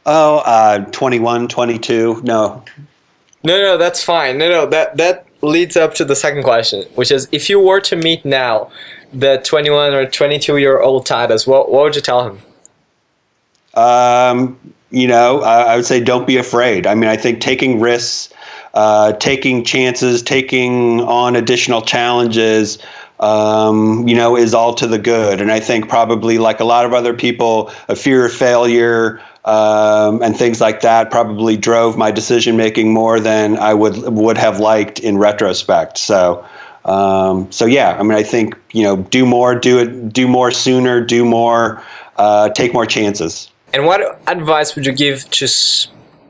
Oh, 0.06 0.38
uh, 0.38 0.84
21, 0.86 1.48
22. 1.48 2.20
No. 2.24 2.64
No, 3.42 3.60
no, 3.60 3.78
that's 3.78 4.02
fine. 4.02 4.38
No, 4.38 4.48
no, 4.48 4.66
that 4.66 4.96
that 4.96 5.26
leads 5.42 5.76
up 5.76 5.94
to 5.94 6.04
the 6.04 6.16
second 6.16 6.42
question, 6.42 6.86
which 6.94 7.10
is 7.10 7.28
if 7.32 7.48
you 7.48 7.58
were 7.58 7.80
to 7.80 7.96
meet 7.96 8.24
now 8.24 8.70
the 9.12 9.40
21 9.44 9.94
or 9.94 10.06
22 10.06 10.58
year 10.58 10.80
old 10.80 11.06
Tadas, 11.06 11.46
what 11.46 11.70
what 11.70 11.84
would 11.84 11.96
you 11.96 12.02
tell 12.02 12.26
him? 12.26 12.40
Um, 13.74 14.58
you 14.90 15.06
know, 15.06 15.40
I, 15.42 15.62
I, 15.62 15.76
would 15.76 15.86
say 15.86 16.00
don't 16.00 16.26
be 16.26 16.36
afraid. 16.36 16.86
I 16.86 16.94
mean, 16.94 17.08
I 17.08 17.16
think 17.16 17.40
taking 17.40 17.78
risks, 17.78 18.34
uh, 18.74 19.12
taking 19.14 19.64
chances, 19.64 20.22
taking 20.22 21.00
on 21.02 21.36
additional 21.36 21.80
challenges, 21.80 22.78
um, 23.20 24.08
you 24.08 24.14
know, 24.16 24.36
is 24.36 24.54
all 24.54 24.74
to 24.74 24.88
the 24.88 24.98
good. 24.98 25.40
And 25.40 25.52
I 25.52 25.60
think 25.60 25.88
probably 25.88 26.38
like 26.38 26.58
a 26.58 26.64
lot 26.64 26.84
of 26.84 26.92
other 26.92 27.14
people, 27.14 27.70
a 27.88 27.94
fear 27.94 28.26
of 28.26 28.32
failure 28.32 29.20
um, 29.44 30.22
and 30.22 30.36
things 30.36 30.60
like 30.60 30.80
that 30.82 31.10
probably 31.10 31.56
drove 31.56 31.96
my 31.96 32.10
decision 32.10 32.56
making 32.56 32.92
more 32.92 33.20
than 33.20 33.56
I 33.56 33.74
would 33.74 33.96
would 33.96 34.38
have 34.38 34.60
liked 34.60 35.00
in 35.00 35.18
retrospect. 35.18 35.98
So. 35.98 36.44
Um, 36.82 37.52
so 37.52 37.66
yeah, 37.66 37.94
I 38.00 38.02
mean, 38.02 38.16
I 38.16 38.22
think 38.22 38.56
you 38.72 38.82
know, 38.82 38.96
do 38.96 39.26
more, 39.26 39.54
do 39.54 39.78
it, 39.80 40.14
do 40.14 40.26
more 40.26 40.50
sooner, 40.50 41.04
do 41.04 41.26
more, 41.26 41.82
uh, 42.16 42.48
take 42.48 42.72
more 42.72 42.86
chances. 42.86 43.50
And 43.74 43.86
what 43.86 44.20
advice 44.26 44.74
would 44.74 44.86
you 44.86 44.92
give 44.92 45.28
to 45.30 45.46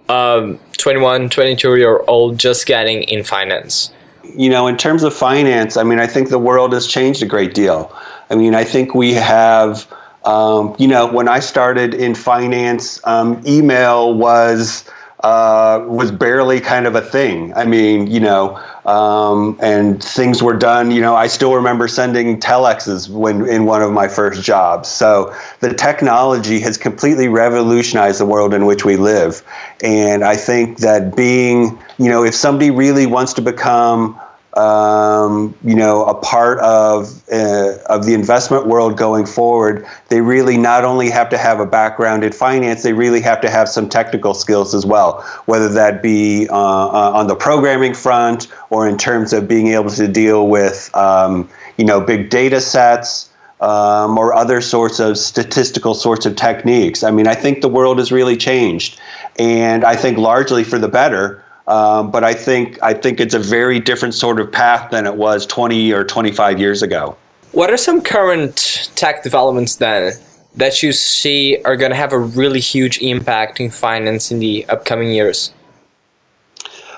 um, 0.08 0.58
21, 0.76 1.30
22 1.30 1.76
year 1.76 2.02
old 2.06 2.38
just 2.38 2.66
getting 2.66 3.02
in 3.04 3.24
finance? 3.24 3.92
You 4.34 4.50
know, 4.50 4.66
in 4.66 4.76
terms 4.76 5.02
of 5.02 5.14
finance, 5.14 5.76
I 5.76 5.82
mean, 5.82 5.98
I 5.98 6.06
think 6.06 6.28
the 6.28 6.38
world 6.38 6.72
has 6.72 6.86
changed 6.86 7.22
a 7.22 7.26
great 7.26 7.54
deal. 7.54 7.94
I 8.28 8.34
mean, 8.34 8.54
I 8.54 8.64
think 8.64 8.94
we 8.94 9.14
have, 9.14 9.88
um, 10.24 10.74
you 10.78 10.88
know, 10.88 11.10
when 11.10 11.28
I 11.28 11.40
started 11.40 11.94
in 11.94 12.14
finance, 12.14 13.00
um, 13.04 13.42
email 13.46 14.14
was 14.14 14.88
uh, 15.22 15.84
was 15.86 16.10
barely 16.10 16.60
kind 16.60 16.86
of 16.86 16.94
a 16.94 17.00
thing. 17.00 17.52
I 17.54 17.66
mean, 17.66 18.06
you 18.06 18.20
know, 18.20 18.58
um, 18.86 19.58
and 19.60 20.02
things 20.02 20.42
were 20.42 20.56
done. 20.56 20.90
You 20.90 21.00
know, 21.02 21.14
I 21.14 21.26
still 21.26 21.54
remember 21.54 21.88
sending 21.88 22.40
telexes 22.40 23.08
when 23.08 23.46
in 23.46 23.66
one 23.66 23.82
of 23.82 23.92
my 23.92 24.08
first 24.08 24.42
jobs. 24.42 24.88
So 24.88 25.34
the 25.60 25.74
technology 25.74 26.58
has 26.60 26.78
completely 26.78 27.28
revolutionized 27.28 28.20
the 28.20 28.26
world 28.26 28.54
in 28.54 28.64
which 28.64 28.84
we 28.84 28.96
live, 28.96 29.42
and 29.82 30.24
I 30.24 30.36
think 30.36 30.78
that 30.78 31.14
being, 31.14 31.78
you 31.98 32.08
know, 32.08 32.24
if 32.24 32.34
somebody 32.34 32.70
really 32.70 33.06
wants 33.06 33.34
to 33.34 33.42
become 33.42 34.18
um, 34.54 35.54
you 35.64 35.76
know, 35.76 36.04
a 36.06 36.14
part 36.14 36.58
of 36.58 37.22
uh, 37.32 37.76
of 37.86 38.04
the 38.04 38.14
investment 38.14 38.66
world 38.66 38.96
going 38.96 39.24
forward, 39.24 39.86
they 40.08 40.20
really 40.20 40.56
not 40.56 40.84
only 40.84 41.08
have 41.08 41.28
to 41.30 41.38
have 41.38 41.60
a 41.60 41.66
background 41.66 42.24
in 42.24 42.32
finance, 42.32 42.82
they 42.82 42.92
really 42.92 43.20
have 43.20 43.40
to 43.42 43.50
have 43.50 43.68
some 43.68 43.88
technical 43.88 44.34
skills 44.34 44.74
as 44.74 44.84
well, 44.84 45.22
whether 45.46 45.68
that 45.68 46.02
be 46.02 46.48
uh, 46.48 46.54
uh, 46.54 47.12
on 47.14 47.28
the 47.28 47.36
programming 47.36 47.94
front 47.94 48.48
or 48.70 48.88
in 48.88 48.98
terms 48.98 49.32
of 49.32 49.46
being 49.46 49.68
able 49.68 49.90
to 49.90 50.08
deal 50.08 50.48
with 50.48 50.90
um, 50.96 51.48
you 51.76 51.84
know 51.84 52.00
big 52.00 52.30
data 52.30 52.60
sets. 52.60 53.28
Um, 53.62 54.16
or 54.16 54.32
other 54.32 54.62
sorts 54.62 55.00
of 55.00 55.18
statistical 55.18 55.92
sorts 55.92 56.24
of 56.24 56.34
techniques. 56.34 57.04
I 57.04 57.10
mean, 57.10 57.26
I 57.26 57.34
think 57.34 57.60
the 57.60 57.68
world 57.68 57.98
has 57.98 58.10
really 58.10 58.38
changed, 58.38 58.98
and 59.38 59.84
I 59.84 59.96
think 59.96 60.16
largely 60.16 60.64
for 60.64 60.78
the 60.78 60.88
better. 60.88 61.44
Um, 61.70 62.10
but 62.10 62.24
I 62.24 62.34
think 62.34 62.82
I 62.82 62.92
think 62.92 63.20
it's 63.20 63.32
a 63.32 63.38
very 63.38 63.78
different 63.78 64.14
sort 64.14 64.40
of 64.40 64.50
path 64.50 64.90
than 64.90 65.06
it 65.06 65.14
was 65.14 65.46
20 65.46 65.92
or 65.92 66.02
25 66.02 66.58
years 66.58 66.82
ago. 66.82 67.16
What 67.52 67.70
are 67.70 67.76
some 67.76 68.02
current 68.02 68.90
tech 68.96 69.22
developments 69.22 69.76
then 69.76 70.12
that 70.56 70.82
you 70.82 70.92
see 70.92 71.58
are 71.64 71.76
going 71.76 71.90
to 71.90 71.96
have 71.96 72.12
a 72.12 72.18
really 72.18 72.58
huge 72.58 72.98
impact 72.98 73.60
in 73.60 73.70
finance 73.70 74.32
in 74.32 74.40
the 74.40 74.66
upcoming 74.68 75.12
years? 75.12 75.54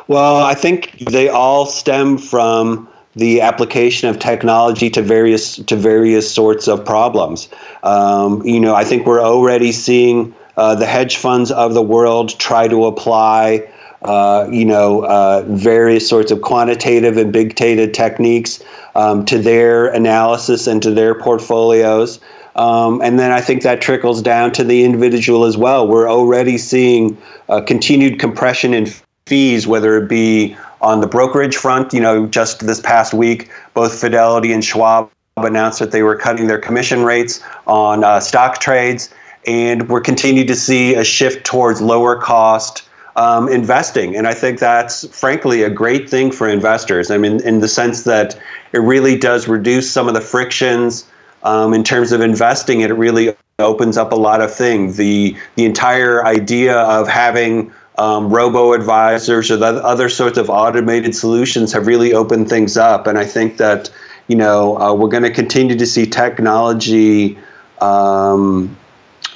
Well, 0.09 0.43
I 0.43 0.55
think 0.55 0.99
they 1.11 1.29
all 1.29 1.67
stem 1.67 2.17
from 2.17 2.89
the 3.15 3.43
application 3.43 4.09
of 4.09 4.19
technology 4.19 4.89
to 4.89 5.03
various 5.03 5.57
to 5.57 5.77
various 5.77 6.33
sorts 6.33 6.67
of 6.67 6.83
problems. 6.83 7.51
Um, 7.83 8.41
you 8.47 8.59
know, 8.59 8.75
I 8.75 8.85
think 8.85 9.07
we're 9.07 9.23
already 9.23 9.71
seeing 9.71 10.35
uh, 10.57 10.75
the 10.75 10.87
hedge 10.87 11.19
funds 11.19 11.51
of 11.51 11.75
the 11.75 11.83
world 11.83 12.39
try 12.39 12.69
to 12.69 12.87
apply 12.87 13.69
uh, 14.05 14.49
you 14.51 14.65
know, 14.65 15.05
uh, 15.05 15.45
various 15.49 16.09
sorts 16.09 16.31
of 16.31 16.43
quantitative 16.43 17.17
and 17.17 17.33
big 17.33 17.55
data 17.55 17.87
techniques 17.87 18.63
um, 18.95 19.25
to 19.25 19.39
their 19.39 19.87
analysis 19.89 20.67
and 20.67 20.83
to 20.83 20.91
their 20.91 21.15
portfolios. 21.15 22.21
Um, 22.57 23.01
and 23.01 23.19
then 23.19 23.31
I 23.31 23.41
think 23.41 23.63
that 23.63 23.81
trickles 23.81 24.21
down 24.21 24.53
to 24.53 24.65
the 24.65 24.85
individual 24.85 25.45
as 25.45 25.57
well. 25.57 25.87
We're 25.89 26.11
already 26.11 26.59
seeing 26.59 27.17
uh, 27.49 27.63
continued 27.63 28.19
compression 28.19 28.75
in 28.75 28.87
fees, 29.27 29.67
whether 29.67 29.97
it 29.97 30.09
be 30.09 30.57
on 30.81 31.01
the 31.01 31.07
brokerage 31.07 31.57
front. 31.57 31.93
You 31.95 32.01
know, 32.01 32.27
just 32.27 32.67
this 32.67 32.81
past 32.81 33.15
week, 33.15 33.51
both 33.73 33.99
Fidelity 33.99 34.53
and 34.53 34.65
Schwab 34.65 35.11
announced 35.37 35.79
that 35.79 35.93
they 35.93 36.03
were 36.03 36.17
cutting 36.17 36.47
their 36.47 36.59
commission 36.59 37.05
rates 37.05 37.43
on 37.67 38.05
uh, 38.05 38.21
stock 38.21 38.61
trades. 38.61 39.15
And 39.47 39.89
we're 39.89 40.03
continuing 40.03 40.47
to 40.49 40.55
see 40.55 40.95
a 40.95 41.03
shift 41.03 41.45
towards 41.45 41.81
lower 41.81 42.17
cost 42.17 42.83
um, 43.17 43.49
investing. 43.49 44.17
And 44.17 44.27
I 44.27 44.35
think 44.35 44.59
that's 44.59 45.07
frankly 45.17 45.63
a 45.63 45.71
great 45.71 46.09
thing 46.09 46.33
for 46.33 46.49
investors. 46.49 47.11
I 47.11 47.19
mean, 47.19 47.43
in 47.43 47.61
the 47.61 47.69
sense 47.69 48.05
that 48.05 48.39
it 48.73 48.79
really 48.79 49.19
does 49.19 49.49
reduce 49.49 49.91
some 49.91 50.09
of 50.09 50.15
the 50.15 50.21
frictions 50.21 51.05
um, 51.43 51.75
in 51.75 51.85
terms 51.85 52.13
of 52.13 52.21
investing. 52.21 52.81
It 52.81 52.93
really 52.95 53.35
opens 53.59 53.97
up 53.97 54.13
a 54.13 54.17
lot 54.17 54.41
of 54.41 54.55
things. 54.55 54.97
The 54.97 55.37
the 55.57 55.65
entire 55.65 56.25
idea 56.25 56.79
of 56.79 57.09
having 57.09 57.73
um, 57.99 58.31
robo 58.31 58.73
advisors 58.73 59.51
or 59.51 59.63
other 59.63 60.09
sorts 60.09 60.39
of 60.39 60.49
automated 60.49 61.15
solutions 61.15 61.73
have 61.73 61.87
really 61.87 62.15
opened 62.15 62.49
things 62.49 62.77
up. 62.77 63.07
And 63.07 63.19
I 63.19 63.25
think 63.25 63.59
that 63.59 63.91
you 64.29 64.37
know 64.37 64.79
uh, 64.79 64.95
we're 64.95 65.09
going 65.09 65.23
to 65.25 65.33
continue 65.33 65.77
to 65.77 65.87
see 65.87 66.07
technology. 66.07 67.39
Um, 67.81 68.77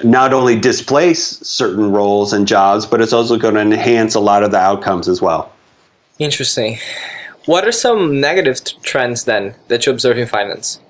not 0.04 0.32
only 0.32 0.58
displace 0.58 1.38
certain 1.40 1.90
roles 1.92 2.32
and 2.32 2.46
jobs, 2.46 2.86
but 2.86 3.00
it's 3.00 3.12
also 3.12 3.38
going 3.38 3.54
to 3.54 3.60
enhance 3.60 4.14
a 4.14 4.20
lot 4.20 4.42
of 4.42 4.50
the 4.50 4.58
outcomes 4.58 5.08
as 5.08 5.22
well. 5.22 5.50
Interesting. 6.18 6.78
What 7.46 7.66
are 7.66 7.72
some 7.72 8.20
negative 8.20 8.62
t- 8.62 8.76
trends 8.82 9.24
then 9.24 9.54
that 9.68 9.86
you 9.86 9.92
observe 9.92 10.18
in 10.18 10.26
finance? 10.26 10.80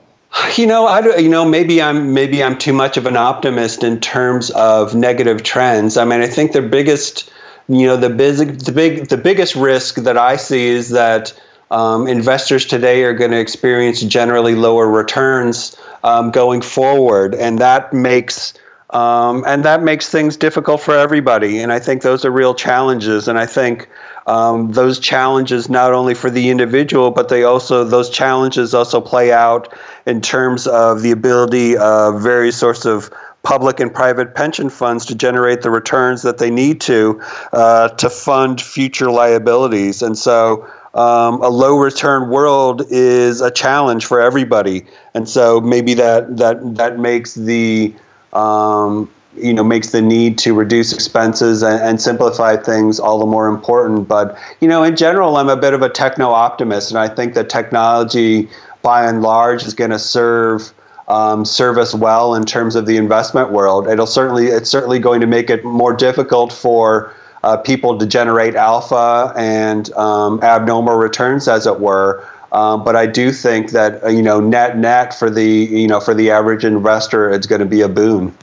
You 0.56 0.66
know, 0.66 0.86
I 0.86 1.16
you 1.18 1.28
know 1.28 1.44
maybe 1.44 1.80
I'm 1.80 2.12
maybe 2.12 2.42
I'm 2.42 2.58
too 2.58 2.72
much 2.72 2.96
of 2.96 3.06
an 3.06 3.16
optimist 3.16 3.82
in 3.82 4.00
terms 4.00 4.50
of 4.50 4.94
negative 4.94 5.42
trends. 5.42 5.96
I 5.96 6.04
mean, 6.04 6.20
I 6.20 6.26
think 6.26 6.52
the 6.52 6.62
biggest, 6.62 7.30
you 7.68 7.86
know, 7.86 7.96
the 7.96 8.10
big 8.10 8.60
the 8.60 8.72
big 8.72 9.08
the 9.08 9.16
biggest 9.16 9.56
risk 9.56 9.96
that 9.96 10.18
I 10.18 10.36
see 10.36 10.66
is 10.66 10.90
that 10.90 11.32
um, 11.70 12.06
investors 12.06 12.66
today 12.66 13.02
are 13.04 13.14
going 13.14 13.30
to 13.30 13.40
experience 13.40 14.02
generally 14.02 14.54
lower 14.54 14.88
returns 14.88 15.76
um, 16.04 16.30
going 16.30 16.60
forward, 16.60 17.34
and 17.34 17.58
that 17.58 17.92
makes 17.92 18.52
Um, 18.90 19.42
and 19.46 19.64
that 19.64 19.82
makes 19.82 20.08
things 20.08 20.36
difficult 20.36 20.80
for 20.80 20.94
everybody. 20.94 21.58
And 21.58 21.72
I 21.72 21.78
think 21.78 22.02
those 22.02 22.24
are 22.24 22.30
real 22.30 22.54
challenges. 22.54 23.26
And 23.26 23.38
I 23.38 23.46
think 23.46 23.88
um, 24.26 24.72
those 24.72 25.00
challenges 25.00 25.68
not 25.68 25.92
only 25.92 26.14
for 26.14 26.30
the 26.30 26.50
individual, 26.50 27.10
but 27.10 27.28
they 27.28 27.42
also 27.42 27.82
those 27.82 28.10
challenges 28.10 28.74
also 28.74 29.00
play 29.00 29.32
out 29.32 29.72
in 30.06 30.20
terms 30.20 30.66
of 30.68 31.02
the 31.02 31.10
ability 31.10 31.76
of 31.76 32.22
various 32.22 32.56
sorts 32.56 32.84
of 32.84 33.10
public 33.42 33.78
and 33.78 33.94
private 33.94 34.34
pension 34.34 34.68
funds 34.68 35.04
to 35.06 35.14
generate 35.14 35.62
the 35.62 35.70
returns 35.70 36.22
that 36.22 36.38
they 36.38 36.50
need 36.50 36.80
to 36.80 37.20
uh, 37.52 37.88
to 37.88 38.08
fund 38.08 38.60
future 38.60 39.10
liabilities. 39.10 40.02
And 40.02 40.16
so. 40.16 40.68
Um, 40.94 41.42
a 41.42 41.50
low 41.50 41.76
return 41.76 42.30
world 42.30 42.84
is 42.88 43.42
a 43.42 43.50
challenge 43.50 44.06
for 44.06 44.18
everybody, 44.18 44.86
and 45.12 45.28
so 45.28 45.60
maybe 45.60 45.92
that 45.92 46.38
that 46.38 46.76
that 46.76 46.98
makes 46.98 47.34
the 47.34 47.94
um, 48.32 49.10
you 49.36 49.52
know 49.52 49.64
makes 49.64 49.90
the 49.90 50.02
need 50.02 50.38
to 50.38 50.54
reduce 50.54 50.92
expenses 50.92 51.62
and, 51.62 51.80
and, 51.82 52.00
simplify 52.00 52.56
things 52.56 52.98
all 52.98 53.18
the 53.18 53.26
more 53.26 53.48
important. 53.48 54.08
But 54.08 54.38
you 54.60 54.68
know, 54.68 54.82
in 54.82 54.96
general, 54.96 55.36
I'm 55.36 55.48
a 55.48 55.56
bit 55.56 55.74
of 55.74 55.82
a 55.82 55.88
techno 55.88 56.30
optimist, 56.30 56.90
and 56.90 56.98
I 56.98 57.08
think 57.08 57.34
that 57.34 57.48
technology, 57.48 58.48
by 58.82 59.06
and 59.06 59.22
large, 59.22 59.64
is 59.64 59.74
going 59.74 59.90
to 59.90 59.98
serve 59.98 60.72
um, 61.08 61.44
serve 61.44 61.78
us 61.78 61.94
well 61.94 62.34
in 62.34 62.44
terms 62.44 62.74
of 62.74 62.86
the 62.86 62.96
investment 62.96 63.52
world. 63.52 63.88
It'll 63.88 64.06
certainly 64.06 64.46
it's 64.46 64.70
certainly 64.70 64.98
going 64.98 65.20
to 65.20 65.26
make 65.26 65.50
it 65.50 65.64
more 65.64 65.92
difficult 65.92 66.52
for 66.52 67.14
uh, 67.44 67.56
people 67.56 67.96
to 67.98 68.06
generate 68.06 68.56
alpha 68.56 69.32
and 69.36 69.92
um, 69.92 70.42
abnormal 70.42 70.96
returns, 70.96 71.46
as 71.46 71.66
it 71.66 71.80
were. 71.80 72.26
Um, 72.56 72.84
but 72.84 72.96
I 72.96 73.04
do 73.04 73.32
think 73.32 73.72
that 73.72 74.02
uh, 74.02 74.08
you 74.08 74.22
know 74.22 74.40
net 74.40 74.78
net 74.78 75.12
for 75.12 75.28
the 75.28 75.44
you 75.44 75.86
know 75.86 76.00
for 76.00 76.14
the 76.14 76.30
average 76.30 76.64
investor, 76.64 77.28
it's 77.28 77.46
going 77.46 77.60
to 77.60 77.66
be 77.66 77.82
a 77.82 77.88
boon. 77.88 78.34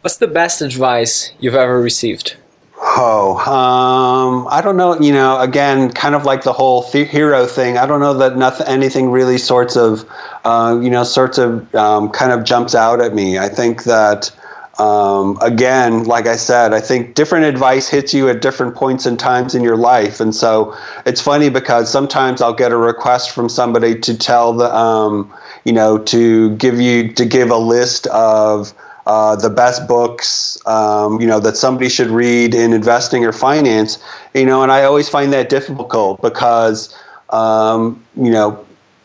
What's 0.00 0.16
the 0.16 0.26
best 0.26 0.60
advice 0.60 1.30
you've 1.38 1.54
ever 1.54 1.80
received? 1.80 2.36
Oh, 2.96 3.38
um, 3.38 4.48
I 4.50 4.60
don't 4.60 4.76
know. 4.76 4.98
You 4.98 5.12
know, 5.12 5.40
again, 5.40 5.92
kind 5.92 6.16
of 6.16 6.24
like 6.24 6.42
the 6.42 6.52
whole 6.52 6.82
th- 6.82 7.08
hero 7.08 7.46
thing. 7.46 7.78
I 7.78 7.86
don't 7.86 8.00
know 8.00 8.14
that 8.14 8.36
nothing, 8.36 8.66
anything 8.66 9.12
really 9.12 9.38
sorts 9.38 9.76
of, 9.76 10.04
uh, 10.44 10.76
you 10.82 10.90
know, 10.90 11.04
sorts 11.04 11.38
of 11.38 11.72
um, 11.76 12.10
kind 12.10 12.32
of 12.32 12.42
jumps 12.42 12.74
out 12.74 13.00
at 13.00 13.14
me. 13.14 13.38
I 13.38 13.48
think 13.48 13.84
that 13.84 14.32
um, 14.78 15.38
again, 15.40 16.04
like 16.04 16.26
I 16.26 16.36
said, 16.36 16.72
I 16.72 16.80
think 16.80 17.14
different 17.14 17.44
advice 17.44 17.88
hits 17.88 18.12
you 18.12 18.28
at 18.28 18.42
different 18.42 18.74
points 18.74 19.06
and 19.06 19.18
times 19.18 19.54
in 19.54 19.62
your 19.62 19.76
life, 19.76 20.20
and 20.20 20.34
so 20.34 20.76
it's 21.06 21.20
funny 21.20 21.48
because 21.48 21.90
sometimes 21.90 22.42
I'll 22.42 22.54
get 22.54 22.72
a 22.72 22.76
request 22.76 23.30
from 23.30 23.48
somebody 23.48 23.98
to 24.00 24.18
tell 24.18 24.52
the, 24.52 24.74
um, 24.74 25.32
you 25.64 25.72
know, 25.72 25.98
to 25.98 26.56
give 26.56 26.80
you 26.80 27.12
to 27.12 27.24
give 27.24 27.50
a 27.50 27.56
list 27.56 28.06
of 28.08 28.74
uh, 29.06 29.36
the 29.36 29.50
best 29.50 29.86
books, 29.86 30.58
um, 30.66 31.20
you 31.20 31.26
know, 31.26 31.38
that 31.40 31.56
somebody 31.56 31.88
should 31.88 32.08
read 32.08 32.54
in 32.54 32.72
investing 32.72 33.24
or 33.24 33.32
finance, 33.32 34.02
you 34.32 34.46
know, 34.46 34.62
and 34.62 34.72
I 34.72 34.84
always 34.84 35.08
find 35.08 35.32
that 35.32 35.48
difficult 35.48 36.22
because, 36.22 36.96
um, 37.30 38.02
you 38.16 38.30
know, 38.30 38.64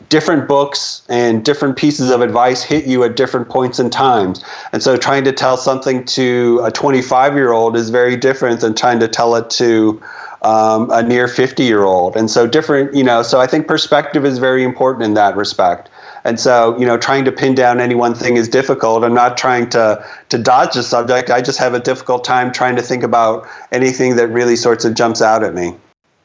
different 0.10 0.48
books 0.48 1.04
and 1.08 1.45
different 1.45 1.78
pieces 1.78 2.10
of 2.10 2.22
advice 2.22 2.63
hit 2.63 2.86
you 2.86 3.04
at 3.04 3.15
different 3.15 3.48
points 3.48 3.80
in 3.80 3.89
times. 3.89 4.43
And 4.74 4.84
so 4.84 4.98
trying 4.98 5.24
to 5.24 5.32
tell 5.32 5.56
something 5.56 6.04
to 6.06 6.62
a 6.63 6.72
25 6.72 7.36
year 7.36 7.52
old 7.52 7.76
is 7.76 7.89
very 7.89 8.17
different 8.17 8.62
than 8.62 8.74
trying 8.74 9.00
to 9.00 9.08
tell 9.08 9.36
it 9.36 9.50
to 9.52 10.02
um, 10.41 10.89
a 10.91 11.04
near 11.04 11.28
50 11.28 11.63
year 11.63 11.84
old. 11.84 12.15
And 12.15 12.30
so 12.30 12.48
different, 12.48 12.95
you 12.95 13.04
know, 13.04 13.22
so 13.22 13.39
I 13.39 13.48
think 13.48 13.67
perspective 13.67 14.26
is 14.26 14.39
very 14.39 14.63
important 14.63 15.04
in 15.04 15.13
that 15.13 15.36
respect. 15.36 15.89
And 16.24 16.39
so, 16.39 16.78
you 16.78 16.86
know, 16.86 16.98
trying 16.98 17.26
to 17.26 17.32
pin 17.32 17.56
down 17.56 17.80
any 17.80 17.95
one 17.95 18.13
thing 18.13 18.36
is 18.36 18.50
difficult. 18.50 19.04
I'm 19.04 19.13
not 19.13 19.38
trying 19.38 19.69
to 19.69 20.04
to 20.30 20.38
dodge 20.38 20.74
the 20.74 20.84
subject. 20.84 21.30
I 21.30 21.41
just 21.41 21.60
have 21.60 21.74
a 21.74 21.80
difficult 21.80 22.24
time 22.26 22.52
trying 22.52 22.76
to 22.76 22.82
think 22.82 23.04
about 23.04 23.48
anything 23.72 24.15
that 24.17 24.28
really 24.28 24.56
sorts 24.56 24.86
of 24.86 24.95
jumps 24.95 25.22
out 25.22 25.43
at 25.43 25.54
me. 25.54 25.76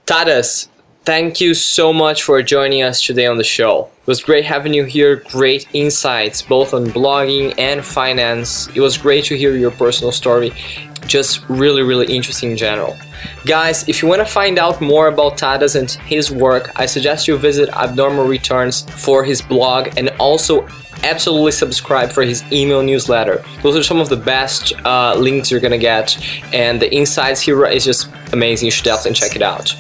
Tadas, 0.07 0.69
thank 1.05 1.41
you 1.41 1.55
so 1.55 1.93
much 1.93 2.23
for 2.23 2.43
joining 2.43 2.83
us 2.83 3.03
today 3.03 3.27
on 3.27 3.37
the 3.37 3.45
show. 3.45 3.91
It 4.01 4.07
was 4.07 4.23
great 4.23 4.45
having 4.45 4.73
you 4.73 4.85
here. 4.85 5.17
Great 5.17 5.69
insights, 5.73 6.43
both 6.43 6.73
on 6.73 6.87
blogging 6.87 7.55
and 7.59 7.85
finance. 7.85 8.69
It 8.75 8.81
was 8.81 8.97
great 8.97 9.25
to 9.27 9.37
hear 9.37 9.57
your 9.57 9.71
personal 9.71 10.13
story. 10.13 10.53
Just 11.07 11.47
really, 11.49 11.83
really 11.83 12.15
interesting 12.15 12.53
in 12.53 12.57
general. 12.57 12.97
Guys, 13.47 13.89
if 13.89 14.03
you 14.03 14.09
want 14.09 14.21
to 14.21 14.27
find 14.27 14.59
out 14.59 14.81
more 14.81 15.09
about 15.09 15.37
Tadas 15.37 15.77
and 15.77 15.91
his 15.91 16.31
work, 16.31 16.73
I 16.77 16.87
suggest 16.87 17.29
you 17.29 17.37
visit 17.37 17.69
Abnormal 17.71 18.27
Returns 18.27 18.83
for 18.91 19.25
his 19.25 19.43
blog 19.43 19.89
and 19.99 20.09
also 20.19 20.67
absolutely 21.05 21.53
subscribe 21.53 22.11
for 22.11 22.23
his 22.23 22.43
email 22.53 22.83
newsletter. 22.83 23.45
Those 23.63 23.77
are 23.77 23.83
some 23.83 24.01
of 24.01 24.09
the 24.09 24.17
best 24.17 24.73
uh, 24.85 25.15
links 25.17 25.51
you're 25.51 25.61
gonna 25.61 25.79
get, 25.79 26.19
and 26.53 26.81
the 26.81 26.93
insights 26.93 27.41
he 27.41 27.53
is 27.53 27.85
just 27.85 28.09
amazing. 28.33 28.67
You 28.67 28.73
should 28.73 28.85
definitely 28.85 29.15
check 29.15 29.37
it 29.37 29.43
out. 29.43 29.75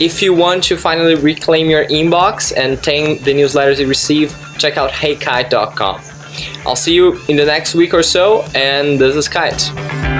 If 0.00 0.22
you 0.22 0.34
want 0.34 0.64
to 0.64 0.76
finally 0.76 1.14
reclaim 1.14 1.70
your 1.70 1.86
inbox 1.86 2.56
and 2.56 2.82
tame 2.82 3.22
the 3.22 3.32
newsletters 3.32 3.78
you 3.78 3.86
receive, 3.86 4.34
check 4.58 4.76
out 4.76 4.90
heykite.com. 4.90 6.00
I'll 6.66 6.76
see 6.76 6.94
you 6.94 7.20
in 7.28 7.36
the 7.36 7.44
next 7.44 7.74
week 7.74 7.94
or 7.94 8.02
so, 8.02 8.42
and 8.54 8.98
this 8.98 9.16
is 9.16 9.28
Kite. 9.28 10.19